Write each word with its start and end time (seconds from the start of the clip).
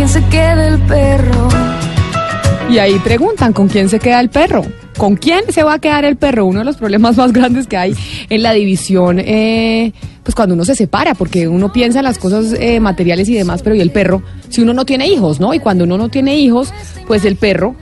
quién 0.00 0.08
se 0.08 0.24
queda 0.30 0.66
el 0.66 0.78
perro. 0.84 1.48
Y 2.70 2.78
ahí 2.78 2.98
preguntan, 3.00 3.52
¿con 3.52 3.68
quién 3.68 3.90
se 3.90 3.98
queda 3.98 4.18
el 4.20 4.30
perro? 4.30 4.62
¿Con 4.96 5.14
quién 5.14 5.52
se 5.52 5.62
va 5.62 5.74
a 5.74 5.78
quedar 5.78 6.06
el 6.06 6.16
perro? 6.16 6.46
Uno 6.46 6.60
de 6.60 6.64
los 6.64 6.78
problemas 6.78 7.16
más 7.18 7.34
grandes 7.34 7.66
que 7.66 7.76
hay 7.76 7.94
en 8.30 8.42
la 8.42 8.54
división, 8.54 9.18
eh, 9.18 9.92
pues 10.22 10.34
cuando 10.34 10.54
uno 10.54 10.64
se 10.64 10.74
separa, 10.74 11.12
porque 11.12 11.48
uno 11.48 11.70
piensa 11.70 11.98
en 11.98 12.06
las 12.06 12.16
cosas 12.16 12.54
eh, 12.58 12.80
materiales 12.80 13.28
y 13.28 13.34
demás, 13.34 13.60
pero 13.60 13.76
¿y 13.76 13.82
el 13.82 13.90
perro? 13.90 14.22
Si 14.48 14.62
uno 14.62 14.72
no 14.72 14.86
tiene 14.86 15.06
hijos, 15.06 15.38
¿no? 15.38 15.52
Y 15.52 15.58
cuando 15.58 15.84
uno 15.84 15.98
no 15.98 16.08
tiene 16.08 16.38
hijos, 16.38 16.72
pues 17.06 17.26
el 17.26 17.36
perro 17.36 17.76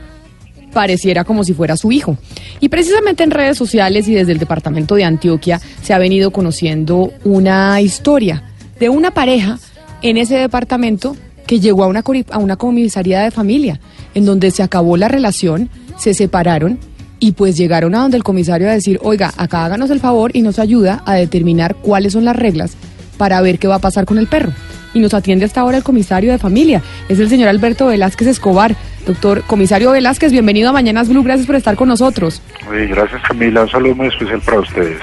pareciera 0.73 1.23
como 1.23 1.45
si 1.45 1.55
fuera 1.55 1.77
su 1.77 1.93
hijo. 1.93 2.19
Y 2.59 2.69
precisamente 2.69 3.23
en 3.23 3.31
redes 3.31 3.57
sociales 3.57 4.09
y 4.09 4.15
desde 4.15 4.33
el 4.33 4.39
departamento 4.39 4.97
de 4.97 5.05
Antioquia 5.05 5.61
se 5.83 5.95
ha 5.95 5.99
venido 5.99 6.33
conociendo 6.33 7.13
una 7.23 7.81
historia 7.81 8.43
de 8.81 8.89
una 8.89 9.13
pareja 9.13 9.61
en 10.03 10.17
ese 10.17 10.37
departamento 10.37 11.15
que 11.49 11.59
llegó 11.61 11.83
a 11.83 11.87
una, 11.87 12.05
a 12.31 12.39
una 12.39 12.57
comisaría 12.57 13.23
de 13.23 13.31
familia, 13.31 13.81
en 14.15 14.27
donde 14.27 14.51
se 14.51 14.63
acabó 14.63 14.99
la 14.99 15.09
relación, 15.09 15.71
se 15.97 16.13
separaron 16.13 16.79
y 17.21 17.33
pues 17.33 17.57
llegaron 17.57 17.95
a 17.95 18.01
donde 18.01 18.19
el 18.19 18.23
comisario 18.23 18.69
a 18.69 18.73
decir, 18.73 19.01
oiga, 19.03 19.33
acá 19.39 19.65
háganos 19.65 19.91
el 19.91 19.99
favor 19.99 20.31
y 20.35 20.43
nos 20.43 20.59
ayuda 20.59 21.03
a 21.07 21.15
determinar 21.15 21.75
cuáles 21.77 22.13
son 22.13 22.27
las 22.27 22.37
reglas 22.37 22.77
para 23.17 23.41
ver 23.41 23.59
qué 23.59 23.67
va 23.67 23.77
a 23.77 23.81
pasar 23.81 24.05
con 24.05 24.19
el 24.19 24.27
perro. 24.27 24.53
Y 24.93 25.01
nos 25.01 25.15
atiende 25.15 25.47
hasta 25.47 25.63
ahora 25.63 25.79
el 25.79 25.83
comisario 25.83 26.31
de 26.31 26.39
familia, 26.39 26.83
es 27.09 27.19
el 27.19 27.31
señor 27.31 27.49
Alberto 27.49 27.87
Velázquez 27.87 28.29
Escobar. 28.29 28.77
Doctor 29.07 29.43
comisario 29.45 29.91
Velázquez, 29.91 30.33
bienvenido 30.33 30.69
a 30.69 30.73
Mañanas 30.75 31.09
Blue, 31.09 31.23
gracias 31.23 31.47
por 31.47 31.57
estar 31.57 31.77
con 31.77 31.89
nosotros. 31.89 32.43
gracias 32.71 33.23
Camila, 33.27 33.63
un 33.63 33.71
saludo 33.71 33.95
muy 33.95 34.09
especial 34.09 34.43
para 34.43 34.61
ustedes. 34.61 34.99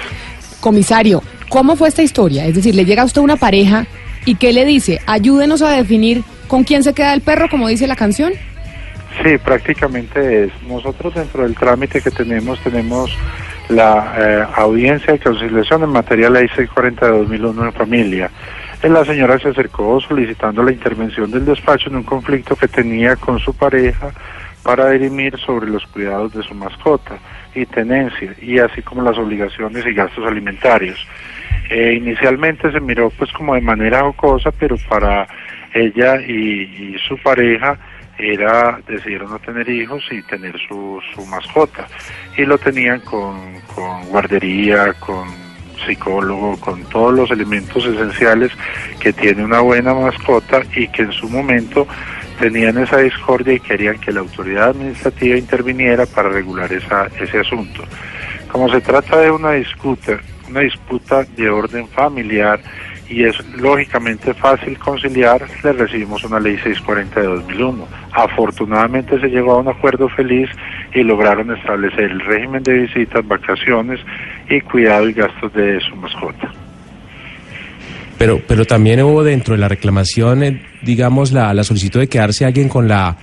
Comisario, 0.59 1.23
¿cómo 1.49 1.75
fue 1.75 1.87
esta 1.87 2.03
historia? 2.03 2.45
Es 2.45 2.53
decir, 2.53 2.75
le 2.75 2.85
llega 2.85 3.01
a 3.01 3.05
usted 3.05 3.21
una 3.21 3.35
pareja 3.35 3.87
y 4.25 4.35
¿qué 4.35 4.53
le 4.53 4.63
dice? 4.63 5.01
Ayúdenos 5.07 5.63
a 5.63 5.71
definir 5.71 6.23
con 6.47 6.63
quién 6.63 6.83
se 6.83 6.93
queda 6.93 7.13
el 7.13 7.21
perro, 7.21 7.49
como 7.49 7.67
dice 7.67 7.87
la 7.87 7.95
canción. 7.95 8.33
Sí, 9.23 9.37
prácticamente 9.37 10.45
es. 10.45 10.51
Nosotros 10.67 11.13
dentro 11.13 11.43
del 11.43 11.55
trámite 11.55 12.01
que 12.01 12.11
tenemos, 12.11 12.59
tenemos 12.61 13.15
la 13.69 14.13
eh, 14.17 14.45
audiencia 14.55 15.13
de 15.13 15.19
conciliación 15.19 15.83
en 15.83 15.89
materia 15.89 16.29
de 16.29 16.41
ley 16.41 16.47
640 16.49 17.05
de 17.05 17.17
2001 17.19 17.65
en 17.65 17.73
familia 17.73 18.31
la 18.89 19.03
señora 19.03 19.39
se 19.39 19.49
acercó 19.49 19.99
solicitando 19.99 20.61
la 20.61 20.71
intervención 20.71 21.31
del 21.31 21.45
despacho 21.45 21.89
en 21.89 21.97
un 21.97 22.03
conflicto 22.03 22.55
que 22.55 22.67
tenía 22.67 23.15
con 23.15 23.39
su 23.39 23.53
pareja 23.53 24.11
para 24.63 24.91
dirimir 24.91 25.37
sobre 25.39 25.69
los 25.69 25.85
cuidados 25.87 26.33
de 26.33 26.43
su 26.43 26.53
mascota 26.53 27.17
y 27.53 27.65
tenencia, 27.65 28.35
y 28.41 28.59
así 28.59 28.81
como 28.81 29.01
las 29.01 29.17
obligaciones 29.17 29.85
y 29.85 29.93
gastos 29.93 30.25
alimentarios. 30.25 30.99
Eh, 31.69 31.93
inicialmente 31.93 32.71
se 32.71 32.79
miró 32.79 33.09
pues 33.09 33.31
como 33.31 33.55
de 33.55 33.61
manera 33.61 34.01
jocosa, 34.01 34.51
pero 34.51 34.75
para 34.89 35.27
ella 35.73 36.21
y, 36.21 36.95
su 37.07 37.17
pareja 37.17 37.77
era 38.17 38.79
decidieron 38.87 39.29
no 39.29 39.39
tener 39.39 39.67
hijos 39.69 40.03
y 40.11 40.21
tener 40.23 40.55
su, 40.67 41.01
su 41.13 41.25
mascota. 41.25 41.87
Y 42.37 42.45
lo 42.45 42.57
tenían 42.57 42.99
con, 43.01 43.59
con 43.73 44.05
guardería, 44.05 44.93
con 44.99 45.27
psicólogo, 45.85 46.57
con 46.59 46.83
todos 46.85 47.13
los 47.13 47.31
elementos 47.31 47.85
esenciales 47.85 48.51
que 48.99 49.11
tiene 49.11 49.43
una 49.43 49.59
buena 49.59 49.93
mascota 49.93 50.61
y 50.75 50.87
que 50.87 51.03
en 51.03 51.11
su 51.11 51.29
momento 51.29 51.87
tenían 52.39 52.77
esa 52.77 52.97
discordia 52.99 53.53
y 53.53 53.59
querían 53.59 53.99
que 53.99 54.11
la 54.11 54.21
autoridad 54.21 54.69
administrativa 54.69 55.37
interviniera 55.37 56.05
para 56.05 56.29
regular 56.29 56.71
esa, 56.71 57.07
ese 57.19 57.39
asunto. 57.39 57.83
Como 58.51 58.69
se 58.69 58.81
trata 58.81 59.19
de 59.19 59.31
una 59.31 59.51
disputa, 59.51 60.19
una 60.49 60.61
disputa 60.61 61.23
de 61.23 61.49
orden 61.49 61.87
familiar 61.89 62.59
y 63.09 63.23
es 63.23 63.35
lógicamente 63.55 64.33
fácil 64.33 64.77
conciliar, 64.79 65.45
le 65.63 65.73
recibimos 65.73 66.23
una 66.23 66.39
ley 66.39 66.55
640 66.55 67.19
de 67.19 67.27
2001. 67.27 67.87
Afortunadamente 68.11 69.19
se 69.19 69.27
llegó 69.27 69.53
a 69.53 69.59
un 69.59 69.67
acuerdo 69.67 70.09
feliz 70.09 70.49
y 70.93 71.03
lograron 71.03 71.55
establecer 71.55 72.11
el 72.11 72.19
régimen 72.21 72.63
de 72.63 72.73
visitas, 72.79 73.27
vacaciones 73.27 73.99
y 74.49 74.59
cuidado 74.61 75.07
y 75.07 75.13
gastos 75.13 75.53
de 75.53 75.79
su 75.81 75.95
mascota. 75.95 76.51
Pero, 78.17 78.41
pero 78.47 78.65
también 78.65 79.01
hubo 79.03 79.23
dentro 79.23 79.53
de 79.53 79.59
la 79.59 79.67
reclamación, 79.67 80.43
eh, 80.43 80.61
digamos, 80.81 81.31
la, 81.31 81.53
la 81.53 81.63
solicitud 81.63 81.99
de 81.99 82.07
quedarse 82.07 82.45
alguien 82.45 82.69
con 82.69 82.87
la 82.87 83.17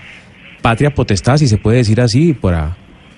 patria 0.60 0.94
potestad, 0.94 1.38
si 1.38 1.48
se 1.48 1.58
puede 1.58 1.78
decir 1.78 2.00
así, 2.00 2.34
por 2.34 2.54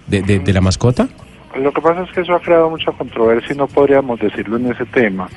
de, 0.07 0.23
de, 0.23 0.53
la 0.53 0.61
mascota. 0.61 1.09
Lo 1.57 1.73
que 1.73 1.81
pasa 1.81 2.03
es 2.03 2.11
que 2.11 2.21
eso 2.21 2.35
ha 2.35 2.41
creado 2.41 2.71
mucha 2.71 2.93
controversia 2.93 3.55
y 3.55 3.59
no 3.59 3.67
podríamos 3.67 4.19
decirlo 4.19 4.57
en 4.57 4.73
ese 4.73 4.85
tema, 4.87 5.29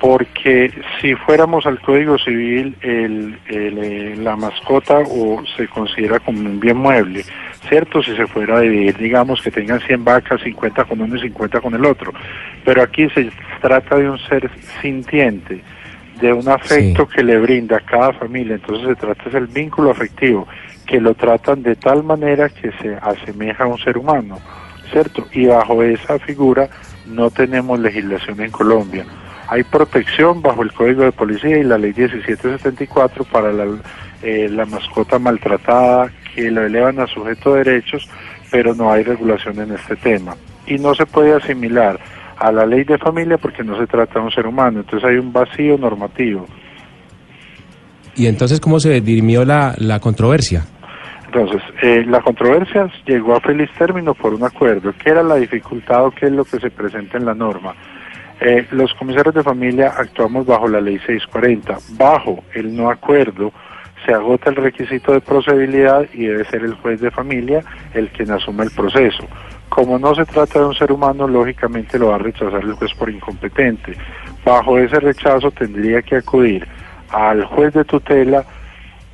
porque 0.00 0.70
si 1.00 1.14
fuéramos 1.14 1.66
al 1.66 1.80
Código 1.80 2.18
Civil, 2.18 2.76
el, 2.82 3.38
el, 3.46 3.78
eh, 3.78 4.16
la 4.16 4.36
mascota 4.36 4.98
o 4.98 5.42
se 5.56 5.66
considera 5.68 6.20
como 6.20 6.40
un 6.40 6.60
bien 6.60 6.76
mueble, 6.76 7.24
¿cierto? 7.68 8.02
Si 8.02 8.14
se 8.14 8.26
fuera 8.26 8.58
a 8.58 8.60
dividir, 8.60 8.96
digamos 8.96 9.40
que 9.42 9.50
tengan 9.50 9.80
100 9.80 10.04
vacas, 10.04 10.42
50 10.42 10.84
con 10.84 11.00
uno 11.00 11.16
y 11.16 11.20
50 11.20 11.60
con 11.60 11.74
el 11.74 11.84
otro. 11.84 12.12
Pero 12.64 12.82
aquí 12.82 13.08
se 13.10 13.30
trata 13.60 13.96
de 13.96 14.10
un 14.10 14.18
ser 14.18 14.50
sintiente, 14.82 15.62
de 16.20 16.32
un 16.32 16.48
afecto 16.48 17.08
que 17.08 17.22
le 17.22 17.38
brinda 17.38 17.78
a 17.78 17.80
cada 17.80 18.12
familia. 18.12 18.56
Entonces 18.56 18.88
se 18.88 18.94
trata 18.94 19.30
del 19.30 19.46
vínculo 19.46 19.90
afectivo, 19.90 20.46
que 20.86 21.00
lo 21.00 21.14
tratan 21.14 21.62
de 21.62 21.76
tal 21.76 22.04
manera 22.04 22.48
que 22.48 22.70
se 22.82 22.94
asemeja 22.96 23.64
a 23.64 23.68
un 23.68 23.78
ser 23.78 23.96
humano, 23.96 24.38
¿cierto? 24.90 25.26
Y 25.32 25.46
bajo 25.46 25.82
esa 25.82 26.18
figura 26.18 26.68
no 27.06 27.30
tenemos 27.30 27.78
legislación 27.78 28.40
en 28.40 28.50
Colombia. 28.50 29.04
Hay 29.48 29.62
protección 29.62 30.40
bajo 30.40 30.62
el 30.62 30.72
Código 30.72 31.02
de 31.02 31.12
Policía 31.12 31.58
y 31.58 31.64
la 31.64 31.76
Ley 31.76 31.92
1774 31.94 33.24
para 33.24 33.52
la, 33.52 33.66
eh, 34.22 34.48
la 34.48 34.64
mascota 34.64 35.18
maltratada 35.18 36.10
que 36.34 36.50
lo 36.50 36.64
elevan 36.64 36.98
a 36.98 37.06
sujeto 37.06 37.54
de 37.54 37.64
derechos, 37.64 38.08
pero 38.50 38.74
no 38.74 38.90
hay 38.90 39.02
regulación 39.02 39.60
en 39.60 39.72
este 39.72 39.96
tema. 39.96 40.34
Y 40.66 40.78
no 40.78 40.94
se 40.94 41.06
puede 41.06 41.34
asimilar 41.34 42.00
a 42.38 42.50
la 42.50 42.66
ley 42.66 42.84
de 42.84 42.98
familia 42.98 43.38
porque 43.38 43.62
no 43.62 43.78
se 43.78 43.86
trata 43.86 44.14
de 44.18 44.24
un 44.24 44.30
ser 44.30 44.46
humano, 44.46 44.80
entonces 44.80 45.08
hay 45.08 45.16
un 45.16 45.32
vacío 45.32 45.78
normativo. 45.78 46.46
¿Y 48.16 48.26
entonces 48.26 48.60
cómo 48.60 48.80
se 48.80 49.00
dirimió 49.00 49.44
la, 49.44 49.74
la 49.78 50.00
controversia? 50.00 50.64
Entonces, 51.34 51.62
eh, 51.82 52.04
la 52.06 52.20
controversia 52.20 52.88
llegó 53.06 53.34
a 53.34 53.40
feliz 53.40 53.68
término 53.76 54.14
por 54.14 54.34
un 54.34 54.44
acuerdo. 54.44 54.94
¿Qué 54.96 55.10
era 55.10 55.24
la 55.24 55.34
dificultad 55.34 56.06
o 56.06 56.10
qué 56.12 56.26
es 56.26 56.32
lo 56.32 56.44
que 56.44 56.60
se 56.60 56.70
presenta 56.70 57.18
en 57.18 57.24
la 57.24 57.34
norma? 57.34 57.74
Eh, 58.40 58.68
los 58.70 58.94
comisarios 58.94 59.34
de 59.34 59.42
familia 59.42 59.94
actuamos 59.96 60.46
bajo 60.46 60.68
la 60.68 60.80
ley 60.80 60.96
640. 60.98 61.78
Bajo 61.98 62.44
el 62.54 62.76
no 62.76 62.88
acuerdo, 62.88 63.52
se 64.06 64.14
agota 64.14 64.50
el 64.50 64.56
requisito 64.56 65.12
de 65.12 65.20
procedibilidad 65.20 66.06
y 66.12 66.26
debe 66.26 66.44
ser 66.44 66.62
el 66.62 66.74
juez 66.74 67.00
de 67.00 67.10
familia 67.10 67.64
el 67.94 68.10
quien 68.10 68.30
asuma 68.30 68.62
el 68.62 68.70
proceso. 68.70 69.26
Como 69.68 69.98
no 69.98 70.14
se 70.14 70.26
trata 70.26 70.60
de 70.60 70.66
un 70.66 70.74
ser 70.76 70.92
humano, 70.92 71.26
lógicamente 71.26 71.98
lo 71.98 72.10
va 72.10 72.14
a 72.14 72.18
rechazar 72.18 72.62
el 72.62 72.74
juez 72.74 72.94
por 72.94 73.10
incompetente. 73.10 73.96
Bajo 74.44 74.78
ese 74.78 75.00
rechazo 75.00 75.50
tendría 75.50 76.00
que 76.00 76.14
acudir 76.14 76.64
al 77.10 77.44
juez 77.44 77.74
de 77.74 77.84
tutela 77.84 78.44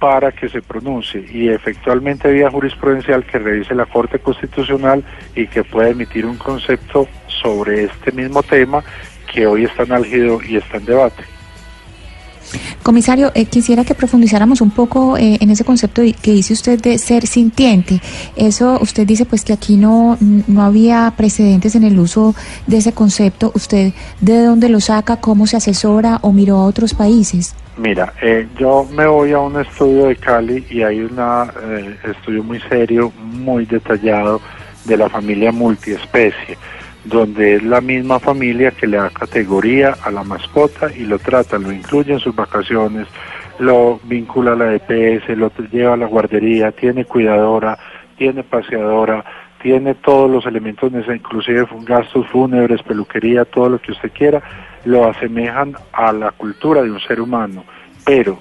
para 0.01 0.33
que 0.33 0.49
se 0.49 0.63
pronuncie 0.63 1.25
y 1.31 1.51
efectualmente 1.51 2.33
vía 2.33 2.51
jurisprudencial 2.51 3.23
que 3.25 3.39
revise 3.39 3.75
la 3.75 3.85
Corte 3.85 4.19
Constitucional 4.19 5.05
y 5.37 5.47
que 5.47 5.63
pueda 5.63 5.91
emitir 5.91 6.25
un 6.25 6.39
concepto 6.39 7.07
sobre 7.29 7.85
este 7.85 8.11
mismo 8.11 8.43
tema 8.43 8.83
que 9.31 9.47
hoy 9.47 9.65
está 9.65 9.83
en 9.83 9.93
álgido 9.93 10.41
y 10.43 10.57
está 10.57 10.79
en 10.79 10.87
debate. 10.87 11.40
Comisario, 12.83 13.31
eh, 13.35 13.47
quisiera 13.47 13.85
que 13.85 13.95
profundizáramos 13.95 14.61
un 14.61 14.71
poco 14.71 15.17
eh, 15.17 15.39
en 15.41 15.51
ese 15.51 15.65
concepto 15.65 16.03
que 16.23 16.33
dice 16.33 16.53
usted 16.53 16.81
de 16.81 16.99
ser 16.99 17.27
sintiente. 17.27 18.01
Eso 18.37 18.79
usted 18.81 19.07
dice 19.07 19.25
pues 19.25 19.45
que 19.45 19.53
aquí 19.53 19.77
no, 19.77 20.17
no 20.21 20.63
había 20.63 21.13
precedentes 21.17 21.75
en 21.75 21.85
el 21.85 21.99
uso 21.99 22.35
de 22.67 22.79
ese 22.79 22.93
concepto. 22.93 23.53
¿Usted 23.55 23.93
de 24.21 24.43
dónde 24.43 24.69
lo 24.69 24.81
saca? 24.81 25.17
¿Cómo 25.17 25.47
se 25.47 25.57
asesora 25.57 26.19
o 26.23 26.33
miró 26.33 26.57
a 26.57 26.65
otros 26.65 26.95
países? 26.95 27.55
Mira, 27.77 28.13
eh, 28.21 28.47
yo 28.59 28.87
me 28.95 29.07
voy 29.07 29.33
a 29.33 29.39
un 29.39 29.59
estudio 29.61 30.07
de 30.07 30.17
Cali 30.17 30.67
y 30.71 30.83
hay 30.83 31.01
un 31.01 31.19
estudio 32.05 32.43
muy 32.43 32.61
serio, 32.69 33.13
muy 33.23 33.65
detallado 33.65 34.41
de 34.85 34.97
la 34.97 35.09
familia 35.09 35.53
multiespecie 35.53 36.59
donde 37.05 37.57
es 37.57 37.63
la 37.63 37.81
misma 37.81 38.19
familia 38.19 38.71
que 38.71 38.87
le 38.87 38.99
da 38.99 39.11
categoría 39.11 39.97
a 40.03 40.11
la 40.11 40.23
mascota 40.23 40.93
y 40.95 41.05
lo 41.05 41.19
trata, 41.19 41.59
lo 41.59 41.73
incluye 41.73 42.13
en 42.13 42.21
sus 42.21 42.35
vacaciones, 42.35 43.07
lo 43.59 44.01
vincula 44.05 44.53
a 44.53 44.57
la 44.57 44.75
EPS, 44.75 45.29
lo 45.37 45.51
lleva 45.71 45.95
a 45.95 45.97
la 45.97 46.07
guardería, 46.07 46.73
tiene 46.73 47.05
cuidadora, 47.05 47.79
tiene 48.17 48.43
paseadora, 48.43 49.25
tiene 49.63 49.95
todos 49.95 50.31
los 50.31 50.47
elementos 50.47 50.91
necesarios, 50.91 51.23
inclusive 51.23 51.67
gastos 51.83 52.27
fúnebres, 52.29 52.83
peluquería, 52.83 53.45
todo 53.45 53.71
lo 53.71 53.79
que 53.79 53.93
usted 53.93 54.11
quiera, 54.13 54.43
lo 54.85 55.09
asemejan 55.09 55.75
a 55.93 56.13
la 56.13 56.33
cultura 56.33 56.83
de 56.83 56.91
un 56.91 57.01
ser 57.01 57.21
humano, 57.21 57.65
pero, 58.05 58.39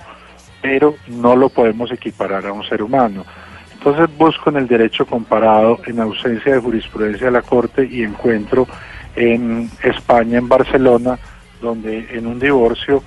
pero 0.62 0.96
no 1.08 1.36
lo 1.36 1.50
podemos 1.50 1.92
equiparar 1.92 2.46
a 2.46 2.54
un 2.54 2.64
ser 2.64 2.82
humano. 2.82 3.26
Entonces 3.80 4.10
busco 4.18 4.50
en 4.50 4.58
el 4.58 4.68
derecho 4.68 5.06
comparado, 5.06 5.80
en 5.86 6.02
ausencia 6.02 6.54
de 6.54 6.60
jurisprudencia 6.60 7.28
de 7.28 7.32
la 7.32 7.42
Corte, 7.42 7.88
y 7.90 8.04
encuentro 8.04 8.68
en 9.16 9.70
España, 9.82 10.38
en 10.38 10.50
Barcelona, 10.50 11.18
donde 11.62 12.08
en 12.12 12.28
un 12.28 12.40
divorcio, 12.40 13.02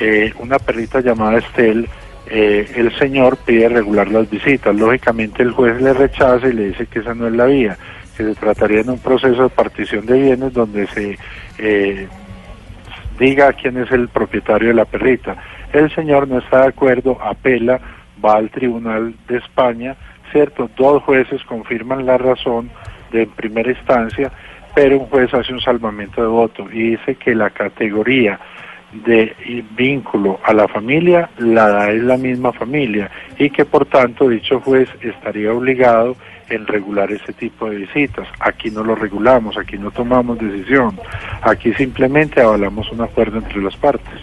eh, 0.00 0.32
una 0.38 0.58
perrita 0.58 1.00
llamada 1.00 1.38
Estel 1.38 1.88
eh, 2.28 2.72
el 2.74 2.96
señor 2.98 3.36
pide 3.36 3.68
regular 3.68 4.08
las 4.08 4.28
visitas. 4.28 4.74
Lógicamente 4.74 5.42
el 5.42 5.52
juez 5.52 5.80
le 5.80 5.92
rechaza 5.92 6.48
y 6.48 6.52
le 6.52 6.68
dice 6.68 6.86
que 6.86 7.00
esa 7.00 7.14
no 7.14 7.28
es 7.28 7.34
la 7.34 7.46
vía, 7.46 7.76
que 8.16 8.24
se 8.24 8.34
trataría 8.34 8.82
de 8.82 8.90
un 8.90 8.98
proceso 8.98 9.44
de 9.44 9.48
partición 9.48 10.06
de 10.06 10.18
bienes 10.18 10.52
donde 10.52 10.86
se 10.88 11.18
eh, 11.58 12.08
diga 13.18 13.52
quién 13.52 13.76
es 13.76 13.90
el 13.92 14.08
propietario 14.08 14.68
de 14.68 14.74
la 14.74 14.84
perrita. 14.86 15.36
El 15.72 15.94
señor 15.94 16.26
no 16.26 16.38
está 16.38 16.62
de 16.62 16.68
acuerdo, 16.68 17.18
apela, 17.22 17.80
al 18.30 18.50
Tribunal 18.50 19.14
de 19.28 19.38
España, 19.38 19.96
¿cierto? 20.32 20.70
Dos 20.76 21.02
jueces 21.02 21.42
confirman 21.44 22.06
la 22.06 22.18
razón 22.18 22.70
de 23.12 23.26
primera 23.26 23.70
instancia, 23.70 24.30
pero 24.74 24.98
un 24.98 25.06
juez 25.06 25.32
hace 25.32 25.52
un 25.52 25.60
salvamento 25.60 26.20
de 26.20 26.28
voto 26.28 26.68
y 26.70 26.90
dice 26.90 27.14
que 27.14 27.34
la 27.34 27.50
categoría 27.50 28.38
de 29.04 29.34
vínculo 29.76 30.40
a 30.44 30.52
la 30.52 30.68
familia 30.68 31.28
la 31.38 31.68
da 31.68 31.90
es 31.90 32.02
la 32.02 32.16
misma 32.16 32.52
familia 32.52 33.10
y 33.38 33.50
que 33.50 33.64
por 33.64 33.86
tanto 33.86 34.28
dicho 34.28 34.60
juez 34.60 34.88
estaría 35.00 35.52
obligado 35.52 36.16
en 36.48 36.66
regular 36.66 37.10
ese 37.10 37.32
tipo 37.32 37.68
de 37.68 37.76
visitas. 37.76 38.28
Aquí 38.38 38.70
no 38.70 38.84
lo 38.84 38.94
regulamos, 38.94 39.58
aquí 39.58 39.76
no 39.76 39.90
tomamos 39.90 40.38
decisión, 40.38 40.98
aquí 41.42 41.74
simplemente 41.74 42.40
avalamos 42.40 42.90
un 42.92 43.00
acuerdo 43.00 43.38
entre 43.38 43.60
las 43.60 43.76
partes. 43.76 44.14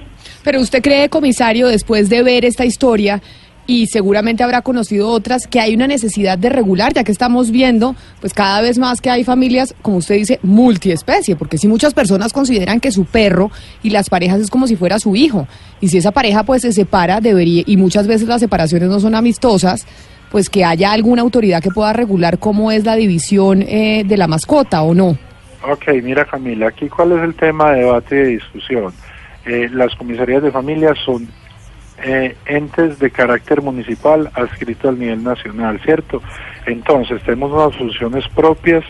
Pero 0.43 0.59
usted 0.59 0.81
cree, 0.81 1.09
comisario, 1.09 1.67
después 1.67 2.09
de 2.09 2.23
ver 2.23 2.45
esta 2.45 2.65
historia, 2.65 3.21
y 3.65 3.87
seguramente 3.87 4.43
habrá 4.43 4.61
conocido 4.61 5.09
otras 5.09 5.47
que 5.47 5.59
hay 5.59 5.73
una 5.75 5.87
necesidad 5.87 6.37
de 6.37 6.49
regular, 6.49 6.93
ya 6.93 7.03
que 7.03 7.11
estamos 7.11 7.51
viendo, 7.51 7.95
pues 8.19 8.33
cada 8.33 8.61
vez 8.61 8.77
más 8.77 9.01
que 9.01 9.09
hay 9.09 9.23
familias, 9.23 9.73
como 9.81 9.97
usted 9.97 10.15
dice, 10.15 10.39
multiespecie, 10.43 11.35
porque 11.35 11.57
si 11.57 11.67
muchas 11.67 11.93
personas 11.93 12.33
consideran 12.33 12.79
que 12.79 12.91
su 12.91 13.05
perro 13.05 13.51
y 13.81 13.89
las 13.89 14.09
parejas 14.09 14.41
es 14.41 14.49
como 14.49 14.67
si 14.67 14.75
fuera 14.75 14.99
su 14.99 15.15
hijo, 15.15 15.47
y 15.79 15.89
si 15.89 15.97
esa 15.97 16.11
pareja 16.11 16.43
pues 16.43 16.61
se 16.61 16.73
separa, 16.73 17.21
debería, 17.21 17.63
y 17.65 17.77
muchas 17.77 18.07
veces 18.07 18.27
las 18.27 18.41
separaciones 18.41 18.89
no 18.89 18.99
son 18.99 19.15
amistosas, 19.15 19.85
pues 20.31 20.49
que 20.49 20.65
haya 20.65 20.91
alguna 20.91 21.21
autoridad 21.21 21.61
que 21.61 21.69
pueda 21.69 21.93
regular 21.93 22.39
cómo 22.39 22.71
es 22.71 22.85
la 22.85 22.95
división 22.95 23.61
eh, 23.61 24.03
de 24.05 24.17
la 24.17 24.27
mascota 24.27 24.81
o 24.81 24.93
no. 24.93 25.17
Ok, 25.69 25.89
mira 26.01 26.25
Camila, 26.25 26.67
aquí 26.67 26.89
cuál 26.89 27.13
es 27.13 27.23
el 27.23 27.35
tema 27.35 27.71
de 27.71 27.79
debate 27.81 28.15
y 28.15 28.19
de 28.19 28.27
discusión. 28.27 28.93
Eh, 29.45 29.69
las 29.71 29.93
comisarías 29.95 30.41
de 30.41 30.51
familia 30.51 30.93
son 31.05 31.27
eh, 32.01 32.35
entes 32.45 32.99
de 32.99 33.11
carácter 33.11 33.61
municipal 33.61 34.29
adscritos 34.33 34.89
al 34.89 34.99
nivel 34.99 35.23
nacional, 35.23 35.79
¿cierto? 35.83 36.21
Entonces, 36.65 37.21
tenemos 37.23 37.51
unas 37.51 37.75
funciones 37.77 38.27
propias 38.29 38.83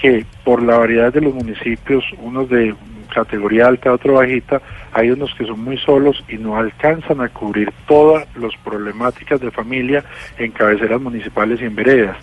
que 0.00 0.24
por 0.44 0.62
la 0.62 0.78
variedad 0.78 1.12
de 1.12 1.20
los 1.20 1.34
municipios, 1.34 2.04
unos 2.18 2.48
de 2.48 2.74
categoría 3.12 3.66
alta, 3.66 3.92
otro 3.92 4.14
bajita, 4.14 4.60
hay 4.92 5.10
unos 5.10 5.34
que 5.34 5.44
son 5.44 5.62
muy 5.62 5.78
solos 5.78 6.24
y 6.28 6.36
no 6.36 6.56
alcanzan 6.56 7.20
a 7.20 7.28
cubrir 7.28 7.72
todas 7.86 8.26
las 8.36 8.52
problemáticas 8.64 9.40
de 9.40 9.50
familia 9.50 10.04
en 10.38 10.50
cabeceras 10.52 11.00
municipales 11.00 11.60
y 11.60 11.64
en 11.64 11.74
veredas. 11.74 12.16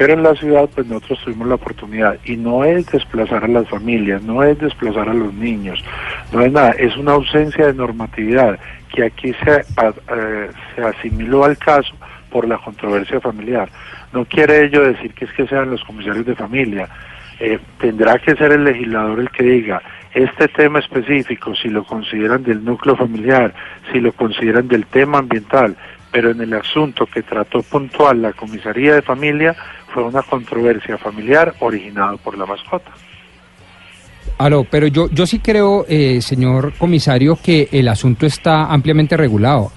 Pero 0.00 0.14
en 0.14 0.22
la 0.22 0.34
ciudad, 0.34 0.66
pues 0.74 0.86
nosotros 0.86 1.20
tuvimos 1.22 1.46
la 1.48 1.56
oportunidad 1.56 2.16
y 2.24 2.34
no 2.34 2.64
es 2.64 2.86
desplazar 2.86 3.44
a 3.44 3.48
las 3.48 3.68
familias, 3.68 4.22
no 4.22 4.42
es 4.42 4.58
desplazar 4.58 5.10
a 5.10 5.12
los 5.12 5.34
niños, 5.34 5.84
no 6.32 6.40
es 6.40 6.50
nada, 6.50 6.70
es 6.70 6.96
una 6.96 7.12
ausencia 7.12 7.66
de 7.66 7.74
normatividad 7.74 8.58
que 8.88 9.04
aquí 9.04 9.34
se, 9.44 9.62
se 9.62 10.82
asimiló 10.82 11.44
al 11.44 11.58
caso 11.58 11.92
por 12.30 12.48
la 12.48 12.56
controversia 12.56 13.20
familiar. 13.20 13.68
No 14.14 14.24
quiere 14.24 14.64
ello 14.64 14.84
decir 14.84 15.12
que 15.12 15.26
es 15.26 15.32
que 15.34 15.46
sean 15.46 15.70
los 15.70 15.84
comisarios 15.84 16.24
de 16.24 16.34
familia. 16.34 16.88
Eh, 17.38 17.58
tendrá 17.78 18.18
que 18.18 18.34
ser 18.36 18.52
el 18.52 18.64
legislador 18.64 19.20
el 19.20 19.28
que 19.28 19.42
diga 19.42 19.82
este 20.14 20.48
tema 20.48 20.78
específico, 20.78 21.54
si 21.54 21.68
lo 21.68 21.84
consideran 21.84 22.42
del 22.42 22.64
núcleo 22.64 22.96
familiar, 22.96 23.52
si 23.92 24.00
lo 24.00 24.12
consideran 24.12 24.66
del 24.66 24.86
tema 24.86 25.18
ambiental, 25.18 25.76
pero 26.10 26.30
en 26.30 26.40
el 26.40 26.54
asunto 26.54 27.06
que 27.06 27.22
trató 27.22 27.62
puntual 27.62 28.22
la 28.22 28.32
comisaría 28.32 28.94
de 28.94 29.02
familia 29.02 29.54
fue 29.92 30.02
una 30.04 30.22
controversia 30.22 30.96
familiar 30.98 31.54
originada 31.60 32.16
por 32.16 32.36
la 32.36 32.46
mascota. 32.46 32.90
Aló, 34.38 34.64
pero 34.64 34.86
yo, 34.86 35.10
yo 35.10 35.26
sí 35.26 35.38
creo, 35.38 35.84
eh, 35.88 36.20
señor 36.22 36.72
comisario, 36.78 37.36
que 37.36 37.68
el 37.72 37.88
asunto 37.88 38.26
está 38.26 38.66
ampliamente 38.66 39.16
regulado 39.16 39.70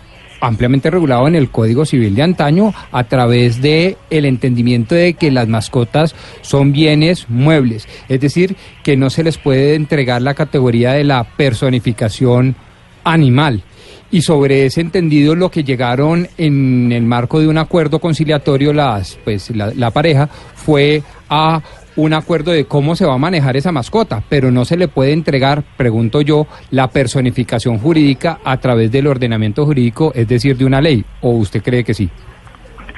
ampliamente 0.44 0.90
regulado 0.90 1.28
en 1.28 1.36
el 1.36 1.50
Código 1.50 1.86
Civil 1.86 2.16
de 2.16 2.24
antaño 2.24 2.74
a 2.92 3.06
través 3.06 3.62
de 3.62 3.98
el 4.10 4.26
entendimiento 4.26 4.94
de 4.94 5.14
que 5.14 5.32
las 5.32 5.48
mascotas 5.48 6.16
son 6.42 6.74
bienes 6.74 7.30
muebles, 7.30 7.88
es 8.10 8.20
decir, 8.20 8.58
que 8.84 8.98
no 8.98 9.10
se 9.10 9.24
les 9.24 9.38
puede 9.38 9.76
entregar 9.76 10.22
la 10.22 10.34
categoría 10.34 10.92
de 10.94 11.06
la 11.06 11.24
personificación 11.24 12.56
animal. 13.04 13.64
Y 14.12 14.22
sobre 14.22 14.66
ese 14.66 14.82
entendido 14.82 15.36
lo 15.36 15.50
que 15.50 15.64
llegaron 15.64 16.28
en 16.38 16.92
el 16.92 17.04
marco 17.04 17.40
de 17.40 17.48
un 17.48 17.58
acuerdo 17.58 18.00
conciliatorio 18.00 18.72
las 18.72 19.18
pues 19.24 19.50
la, 19.56 19.74
la 19.76 19.90
pareja 19.90 20.28
fue 20.28 21.02
a 21.30 21.62
un 21.96 22.14
acuerdo 22.14 22.52
de 22.52 22.66
cómo 22.66 22.96
se 22.96 23.06
va 23.06 23.16
a 23.16 23.18
manejar 23.18 23.58
esa 23.58 23.72
mascota, 23.72 24.24
pero 24.30 24.52
no 24.52 24.66
se 24.66 24.78
le 24.78 24.88
puede 24.88 25.14
entregar, 25.14 25.64
pregunto 25.78 26.22
yo, 26.22 26.48
la 26.72 26.90
personificación 26.90 27.78
jurídica 27.78 28.40
a 28.44 28.58
través 28.58 28.92
del 28.92 29.08
ordenamiento 29.08 29.66
jurídico, 29.66 30.12
es 30.16 30.28
decir, 30.28 30.58
de 30.58 30.66
una 30.66 30.82
ley, 30.82 31.06
o 31.22 31.32
usted 31.32 31.62
cree 31.62 31.84
que 31.84 31.94
sí? 31.94 32.10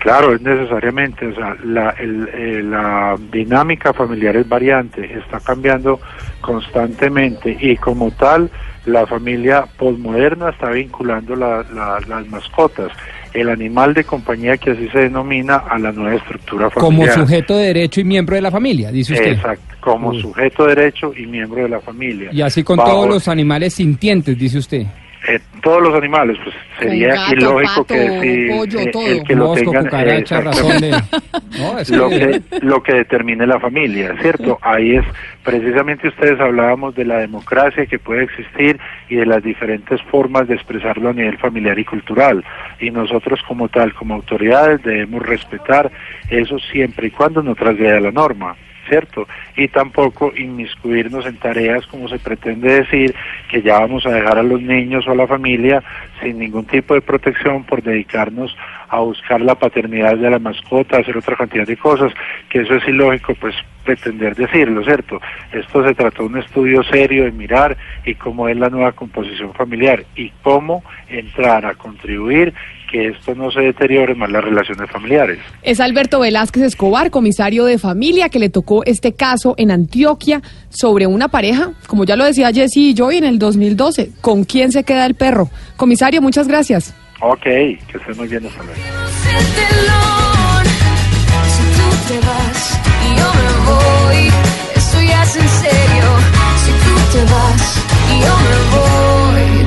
Claro, 0.02 0.36
es 0.36 0.42
necesariamente, 0.42 1.26
o 1.26 1.34
sea, 1.34 1.56
la, 1.64 1.96
eh, 2.00 2.62
la 2.64 3.16
dinámica 3.32 3.92
familiar 3.92 4.36
es 4.36 4.48
variante, 4.48 5.04
está 5.18 5.40
cambiando 5.40 6.00
constantemente 6.42 7.58
y 7.60 7.76
como 7.78 8.12
tal, 8.12 8.52
la 8.86 9.06
familia 9.06 9.66
posmoderna 9.78 10.50
está 10.50 10.70
vinculando 10.70 11.36
las 11.36 12.28
mascotas 12.28 12.92
el 13.36 13.50
animal 13.50 13.94
de 13.94 14.04
compañía 14.04 14.58
que 14.58 14.72
así 14.72 14.88
se 14.90 15.00
denomina 15.00 15.58
a 15.58 15.78
la 15.78 15.92
nueva 15.92 16.16
estructura 16.16 16.70
familiar. 16.70 17.10
Como 17.10 17.26
sujeto 17.26 17.58
de 17.58 17.68
derecho 17.68 18.00
y 18.00 18.04
miembro 18.06 18.36
de 18.36 18.42
la 18.42 18.52
familia, 18.52 18.92
dice 18.92 19.14
usted. 19.14 19.34
Exacto, 19.34 19.76
como 19.82 20.14
sujeto 20.14 20.66
de 20.66 20.76
derecho 20.76 21.14
y 21.16 21.26
miembro 21.26 21.62
de 21.62 21.70
la 21.70 21.82
familia. 21.82 22.30
Y 22.32 22.42
así 22.42 22.64
con 22.64 22.78
todos 22.78 23.08
los 23.08 23.28
animales 23.28 23.74
sintientes, 23.74 24.38
dice 24.38 24.58
usted. 24.58 24.86
Eh, 25.28 25.40
todos 25.62 25.82
los 25.82 25.96
animales, 25.96 26.38
pues 26.44 26.56
sería 26.80 27.16
ilógico 27.32 27.86
que 27.86 27.98
decir 27.98 28.52
eh, 28.52 28.92
el 29.08 29.24
que 29.24 29.36
lo 29.36 29.54
tengan 29.54 29.86
lo, 31.90 32.10
que, 32.10 32.42
lo 32.62 32.84
que 32.84 32.94
determine 32.94 33.48
la 33.48 33.60
familia, 33.60 34.16
¿cierto? 34.22 34.60
Ahí 34.62 34.98
es 34.98 35.06
precisamente 35.44 36.10
ustedes 36.10 36.40
hablábamos 36.40 36.94
de 36.96 37.06
la 37.06 37.18
democracia 37.18 37.88
que 37.88 37.98
puede 37.98 38.24
existir 38.24 38.80
y 39.10 39.16
de 39.16 39.26
las 39.26 39.44
diferentes 39.44 40.02
formas 40.04 40.48
de 40.48 40.56
expresarlo 40.56 41.10
a 41.10 41.14
nivel 41.14 41.38
familiar 41.38 41.80
y 41.80 41.86
cultural. 41.86 42.44
Y 42.80 42.92
nosotros 42.92 43.40
como 43.48 43.68
tal, 43.68 43.94
como 43.96 44.14
autoridades, 44.14 44.84
debemos 44.84 45.26
respetar 45.26 45.92
eso 46.30 46.60
siempre 46.72 47.08
y 47.08 47.12
cuando 47.12 47.42
no 47.42 47.56
trasgreda 47.56 48.00
la 48.00 48.12
norma. 48.12 48.56
¿Cierto? 48.88 49.28
Y 49.56 49.68
tampoco 49.68 50.32
inmiscuirnos 50.36 51.26
en 51.26 51.38
tareas 51.38 51.86
como 51.88 52.08
se 52.08 52.20
pretende 52.20 52.82
decir 52.82 53.16
que 53.50 53.62
ya 53.62 53.80
vamos 53.80 54.06
a 54.06 54.12
dejar 54.12 54.38
a 54.38 54.44
los 54.44 54.62
niños 54.62 55.08
o 55.08 55.12
a 55.12 55.16
la 55.16 55.28
familia 55.28 55.84
sin 56.22 56.40
ningún 56.40 56.66
tipo 56.66 56.94
de 56.94 57.02
protección 57.02 57.64
por 57.64 57.82
dedicarnos 57.82 58.56
a 58.90 59.00
buscar 59.00 59.42
la 59.42 59.56
paternidad 59.56 60.18
de 60.18 60.30
la 60.30 60.40
mascota, 60.40 60.98
hacer 60.98 61.18
otra 61.18 61.36
cantidad 61.36 61.66
de 61.66 61.78
cosas, 61.78 62.14
que 62.50 62.62
eso 62.62 62.76
es 62.76 62.88
ilógico, 62.88 63.34
pues 63.36 63.56
pretender 63.84 64.36
decirlo, 64.36 64.84
¿cierto? 64.84 65.22
Esto 65.52 65.86
se 65.86 65.94
trató 65.94 66.24
de 66.24 66.30
un 66.30 66.38
estudio 66.40 66.84
serio 66.84 67.26
de 67.26 67.32
mirar 67.32 67.78
y 68.06 68.16
cómo 68.16 68.48
es 68.50 68.58
la 68.58 68.70
nueva 68.70 68.92
composición 68.94 69.54
familiar 69.54 70.06
y 70.16 70.32
cómo 70.42 70.84
entrar 71.08 71.66
a 71.66 71.76
contribuir 71.76 72.54
que 72.96 73.08
esto 73.10 73.36
no 73.36 73.52
se 73.52 73.60
deteriore 73.60 74.16
más 74.16 74.30
las 74.30 74.42
relaciones 74.42 74.90
familiares. 74.90 75.40
Es 75.64 75.82
Alberto 75.82 76.22
Velázquez 76.22 76.64
Escobar, 76.64 77.12
comisario 77.12 77.66
de 77.66 77.78
familia, 77.78 78.30
que 78.30 78.40
le 78.40 78.50
tocó 78.50 78.86
este 78.86 79.14
caso 79.14 79.54
en 79.58 79.70
Antioquia 79.70 80.42
sobre 80.70 81.06
una 81.06 81.28
pareja, 81.28 81.72
como 81.88 82.06
ya 82.06 82.16
lo 82.16 82.24
decía 82.24 82.54
Jesse 82.54 82.78
y 82.78 82.94
yo 82.94 83.12
en 83.12 83.26
el 83.26 83.38
2012. 83.38 84.12
¿Con 84.22 84.46
quién 84.46 84.72
se 84.72 84.86
queda 84.86 85.06
el 85.06 85.16
perro? 85.16 85.50
Comisario, 85.76 86.22
muchas 86.22 86.48
gracias. 86.48 86.96
Ok, 87.20 87.44
que 87.44 87.80
esté 87.94 88.14
muy 88.16 88.30
bien, 88.30 88.46
hasta 88.46 88.64
luego. 88.64 88.80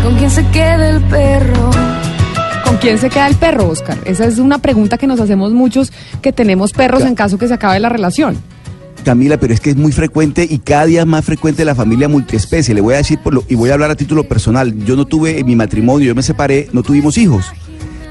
¿Con 0.02 0.16
quién 0.16 0.30
se 0.30 0.50
queda 0.50 0.67
el 0.67 0.67
perro? 0.67 0.67
¿Con 0.67 0.67
quién 2.88 2.98
se 2.98 3.10
queda 3.10 3.26
el 3.26 3.34
perro, 3.34 3.68
Oscar? 3.68 3.98
Esa 4.06 4.24
es 4.24 4.38
una 4.38 4.60
pregunta 4.60 4.96
que 4.96 5.06
nos 5.06 5.20
hacemos 5.20 5.52
muchos 5.52 5.92
que 6.22 6.32
tenemos 6.32 6.72
perros 6.72 7.02
en 7.02 7.14
caso 7.14 7.36
que 7.36 7.46
se 7.46 7.52
acabe 7.52 7.78
la 7.80 7.90
relación. 7.90 8.38
Camila, 9.04 9.36
pero 9.36 9.52
es 9.52 9.60
que 9.60 9.68
es 9.68 9.76
muy 9.76 9.92
frecuente 9.92 10.46
y 10.48 10.58
cada 10.60 10.86
día 10.86 11.04
más 11.04 11.22
frecuente 11.22 11.66
la 11.66 11.74
familia 11.74 12.08
multiespecie. 12.08 12.74
Le 12.74 12.80
voy 12.80 12.94
a 12.94 12.96
decir 12.96 13.18
por 13.18 13.34
lo, 13.34 13.44
y 13.46 13.56
voy 13.56 13.68
a 13.68 13.74
hablar 13.74 13.90
a 13.90 13.94
título 13.94 14.24
personal. 14.24 14.74
Yo 14.86 14.96
no 14.96 15.04
tuve 15.04 15.38
en 15.38 15.44
mi 15.44 15.54
matrimonio, 15.54 16.06
yo 16.06 16.14
me 16.14 16.22
separé, 16.22 16.70
no 16.72 16.82
tuvimos 16.82 17.18
hijos. 17.18 17.52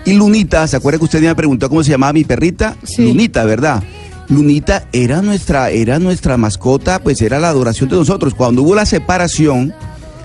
Y 0.06 0.14
Lunita, 0.14 0.68
¿se 0.68 0.78
acuerda 0.78 1.00
que 1.00 1.06
usted 1.06 1.22
me 1.22 1.34
preguntó 1.34 1.70
cómo 1.70 1.84
se 1.84 1.90
llamaba 1.90 2.14
mi 2.14 2.24
perrita? 2.24 2.78
Lunita, 3.00 3.46
¿verdad? 3.46 3.82
Lunita 4.30 4.88
era 4.94 5.24
nuestra, 5.24 5.72
era 5.72 5.98
nuestra 5.98 6.38
mascota, 6.38 7.00
pues 7.00 7.20
era 7.24 7.40
la 7.40 7.50
adoración 7.50 7.90
de 7.90 7.96
nosotros. 7.96 8.36
Cuando 8.36 8.62
hubo 8.62 8.76
la 8.76 8.86
separación, 8.86 9.74